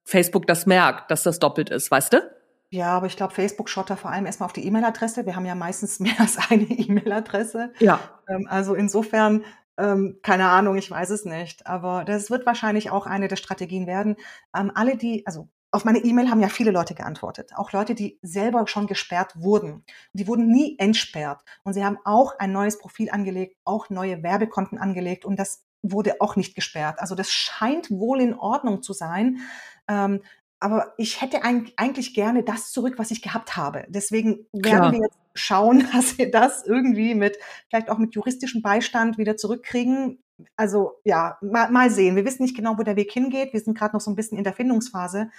[0.03, 2.32] Facebook das merkt, dass das doppelt ist, weißt du?
[2.73, 5.27] Ja, aber ich glaube, Facebook schaut da vor allem erstmal auf die E-Mail-Adresse.
[5.27, 7.71] Wir haben ja meistens mehr als eine E-Mail-Adresse.
[7.77, 7.99] Ja.
[8.27, 9.43] Ähm, also insofern,
[9.77, 11.67] ähm, keine Ahnung, ich weiß es nicht.
[11.67, 14.15] Aber das wird wahrscheinlich auch eine der Strategien werden.
[14.57, 17.51] Ähm, alle, die, also auf meine E-Mail haben ja viele Leute geantwortet.
[17.55, 19.85] Auch Leute, die selber schon gesperrt wurden.
[20.13, 21.43] Die wurden nie entsperrt.
[21.63, 25.25] Und sie haben auch ein neues Profil angelegt, auch neue Werbekonten angelegt.
[25.25, 26.99] Und das wurde auch nicht gesperrt.
[26.99, 29.41] Also das scheint wohl in Ordnung zu sein.
[29.87, 30.21] Ähm,
[30.63, 33.83] aber ich hätte eigentlich gerne das zurück, was ich gehabt habe.
[33.89, 34.91] Deswegen werden Klar.
[34.93, 37.37] wir jetzt schauen, dass wir das irgendwie mit,
[37.69, 40.23] vielleicht auch mit juristischem Beistand wieder zurückkriegen.
[40.55, 42.15] Also ja, mal, mal sehen.
[42.15, 43.51] Wir wissen nicht genau, wo der Weg hingeht.
[43.51, 45.29] Wir sind gerade noch so ein bisschen in der Findungsphase.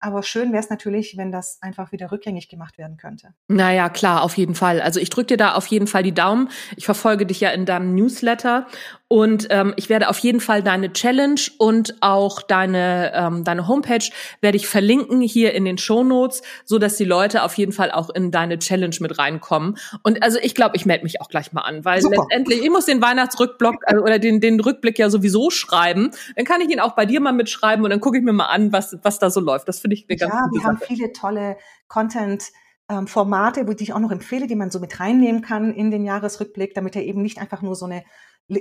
[0.00, 3.32] Aber schön wäre es natürlich, wenn das einfach wieder rückgängig gemacht werden könnte.
[3.48, 4.82] Naja, klar, auf jeden Fall.
[4.82, 6.50] Also ich drücke dir da auf jeden Fall die Daumen.
[6.76, 8.66] Ich verfolge dich ja in deinem Newsletter
[9.14, 14.04] Und ähm, ich werde auf jeden Fall deine Challenge und auch deine, ähm, deine Homepage
[14.40, 17.92] werde ich verlinken hier in den Show Notes, so dass die Leute auf jeden Fall
[17.92, 19.78] auch in deine Challenge mit reinkommen.
[20.02, 22.22] Und also ich glaube, ich melde mich auch gleich mal an, weil Super.
[22.22, 26.10] letztendlich, ich muss den Weihnachtsrückblock also, oder den, den Rückblick ja sowieso schreiben.
[26.34, 28.46] Dann kann ich ihn auch bei dir mal mitschreiben und dann gucke ich mir mal
[28.46, 29.68] an, was, was da so läuft.
[29.68, 31.56] Das finde ich eine ganz ja, gute wir haben viele tolle
[31.86, 32.50] Content-
[32.90, 36.04] ähm, Formate, die ich auch noch empfehle, die man so mit reinnehmen kann in den
[36.04, 38.04] Jahresrückblick, damit er eben nicht einfach nur so eine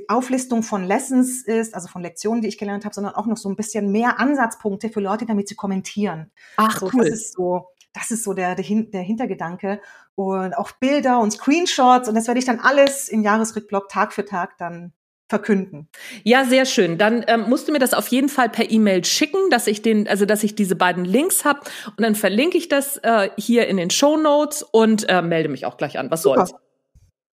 [0.07, 3.49] Auflistung von Lessons ist, also von Lektionen, die ich gelernt habe, sondern auch noch so
[3.49, 6.31] ein bisschen mehr Ansatzpunkte für Leute, damit sie kommentieren.
[6.57, 7.03] Ach, so, cool.
[7.03, 9.81] Das ist so, das ist so der, der, der Hintergedanke.
[10.15, 12.07] Und auch Bilder und Screenshots.
[12.07, 14.93] Und das werde ich dann alles im Jahresrückblock Tag für Tag dann
[15.29, 15.89] verkünden.
[16.23, 16.97] Ja, sehr schön.
[16.97, 20.07] Dann ähm, musst du mir das auf jeden Fall per E-Mail schicken, dass ich den,
[20.07, 23.77] also dass ich diese beiden Links habe und dann verlinke ich das äh, hier in
[23.77, 26.11] den Show Notes und äh, melde mich auch gleich an.
[26.11, 26.45] Was Super.
[26.45, 26.61] soll's?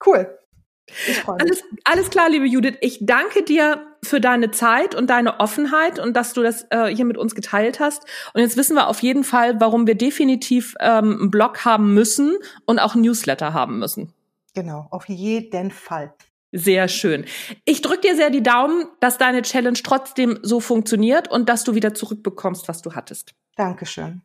[0.07, 0.39] Cool.
[1.27, 2.77] Alles, alles klar, liebe Judith.
[2.81, 7.05] Ich danke dir für deine Zeit und deine Offenheit und dass du das äh, hier
[7.05, 8.05] mit uns geteilt hast.
[8.35, 12.37] Und jetzt wissen wir auf jeden Fall, warum wir definitiv ähm, einen Blog haben müssen
[12.65, 14.13] und auch Newsletter haben müssen.
[14.55, 16.15] Genau, auf jeden Fall.
[16.53, 17.27] Sehr schön.
[17.67, 21.75] Ich drücke dir sehr die Daumen, dass deine Challenge trotzdem so funktioniert und dass du
[21.75, 23.35] wieder zurückbekommst, was du hattest.
[23.57, 24.23] Dankeschön.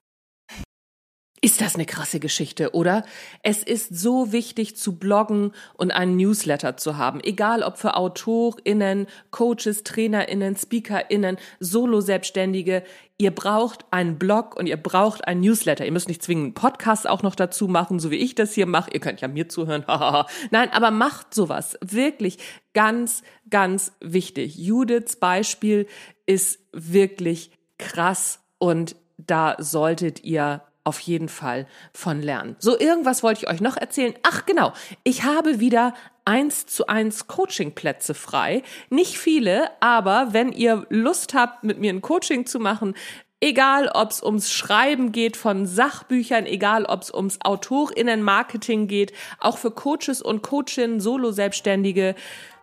[1.43, 3.03] Ist das eine krasse Geschichte, oder?
[3.41, 9.07] Es ist so wichtig zu bloggen und einen Newsletter zu haben, egal ob für AutorInnen,
[9.31, 12.83] Coaches, TrainerInnen, SpeakerInnen, Solo-Selbstständige.
[13.17, 15.85] Ihr braucht einen Blog und ihr braucht einen Newsletter.
[15.85, 18.65] Ihr müsst nicht zwingend einen Podcast auch noch dazu machen, so wie ich das hier
[18.65, 18.91] mache.
[18.93, 19.83] Ihr könnt ja mir zuhören.
[20.51, 21.77] Nein, aber macht sowas.
[21.81, 22.37] Wirklich
[22.73, 24.55] ganz, ganz wichtig.
[24.55, 25.87] Judiths Beispiel
[26.25, 32.55] ist wirklich krass und da solltet ihr auf jeden Fall von lernen.
[32.59, 34.13] So, irgendwas wollte ich euch noch erzählen.
[34.23, 34.73] Ach, genau.
[35.03, 35.93] Ich habe wieder
[36.25, 38.63] eins zu eins Coachingplätze frei.
[38.89, 42.95] Nicht viele, aber wenn ihr Lust habt, mit mir ein Coaching zu machen,
[43.39, 49.57] egal ob es ums Schreiben geht von Sachbüchern, egal ob es ums Autorinnenmarketing geht, auch
[49.57, 52.15] für Coaches und Coachinnen, Solo-Selbstständige,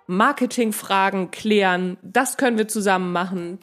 [0.06, 3.60] Marketingfragen klären, das können wir zusammen machen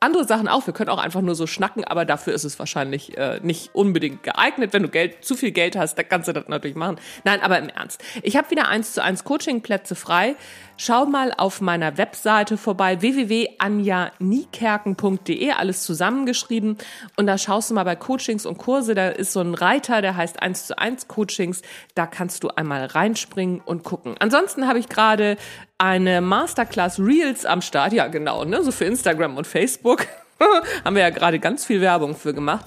[0.00, 0.66] andere Sachen auch.
[0.66, 4.22] Wir können auch einfach nur so schnacken, aber dafür ist es wahrscheinlich äh, nicht unbedingt
[4.22, 4.72] geeignet.
[4.72, 6.96] Wenn du Geld, zu viel Geld hast, dann kannst du das natürlich machen.
[7.24, 8.02] Nein, aber im Ernst.
[8.22, 10.36] Ich habe wieder eins zu eins Coachingplätze frei.
[10.78, 16.76] Schau mal auf meiner Webseite vorbei, www.anjaniekerken.de, alles zusammengeschrieben.
[17.16, 20.16] Und da schaust du mal bei Coachings und Kurse, da ist so ein Reiter, der
[20.16, 21.62] heißt 1 zu 1 Coachings.
[21.94, 24.16] Da kannst du einmal reinspringen und gucken.
[24.18, 25.38] Ansonsten habe ich gerade
[25.78, 27.92] eine Masterclass Reels am Start.
[27.92, 28.62] Ja, genau, ne?
[28.62, 29.85] So für Instagram und Facebook.
[30.84, 32.66] haben wir ja gerade ganz viel Werbung für gemacht.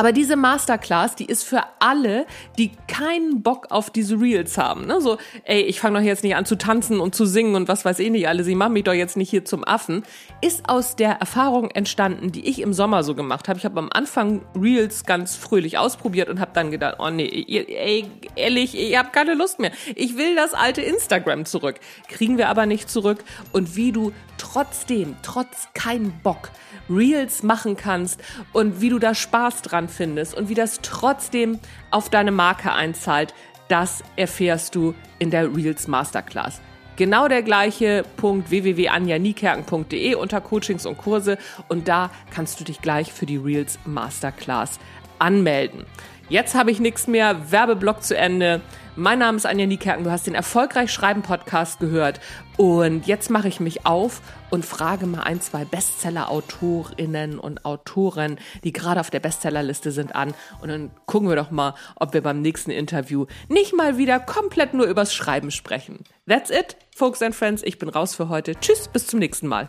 [0.00, 2.24] Aber diese Masterclass, die ist für alle,
[2.56, 4.86] die keinen Bock auf diese Reels haben.
[4.86, 5.00] Ne?
[5.00, 7.84] So, ey, ich fange doch jetzt nicht an zu tanzen und zu singen und was
[7.84, 8.46] weiß ich nicht alles.
[8.46, 10.04] Ich mache mich doch jetzt nicht hier zum Affen.
[10.40, 13.58] Ist aus der Erfahrung entstanden, die ich im Sommer so gemacht habe.
[13.58, 18.04] Ich habe am Anfang Reels ganz fröhlich ausprobiert und habe dann gedacht, oh nee, ey,
[18.36, 19.72] ehrlich, ich habe keine Lust mehr.
[19.96, 21.80] Ich will das alte Instagram zurück.
[22.06, 23.24] Kriegen wir aber nicht zurück.
[23.50, 26.50] Und wie du trotzdem, trotz kein Bock,
[26.88, 28.20] Reels machen kannst
[28.52, 31.58] und wie du da Spaß dran findest und wie das trotzdem
[31.90, 33.34] auf deine Marke einzahlt,
[33.68, 36.60] das erfährst du in der Reels Masterclass.
[36.96, 43.12] Genau der gleiche Punkt www.anjanikerken.de unter Coachings und Kurse und da kannst du dich gleich
[43.12, 44.80] für die Reels Masterclass
[45.18, 45.84] anmelden.
[46.30, 47.50] Jetzt habe ich nichts mehr.
[47.50, 48.60] Werbeblock zu Ende.
[48.96, 50.04] Mein Name ist Anja Niekerken.
[50.04, 52.20] Du hast den Erfolgreich Schreiben Podcast gehört.
[52.58, 54.20] Und jetzt mache ich mich auf
[54.50, 60.34] und frage mal ein, zwei Bestseller-Autorinnen und Autoren, die gerade auf der Bestsellerliste sind, an.
[60.60, 64.74] Und dann gucken wir doch mal, ob wir beim nächsten Interview nicht mal wieder komplett
[64.74, 66.04] nur übers Schreiben sprechen.
[66.28, 67.62] That's it, folks and friends.
[67.62, 68.54] Ich bin raus für heute.
[68.54, 69.68] Tschüss, bis zum nächsten Mal.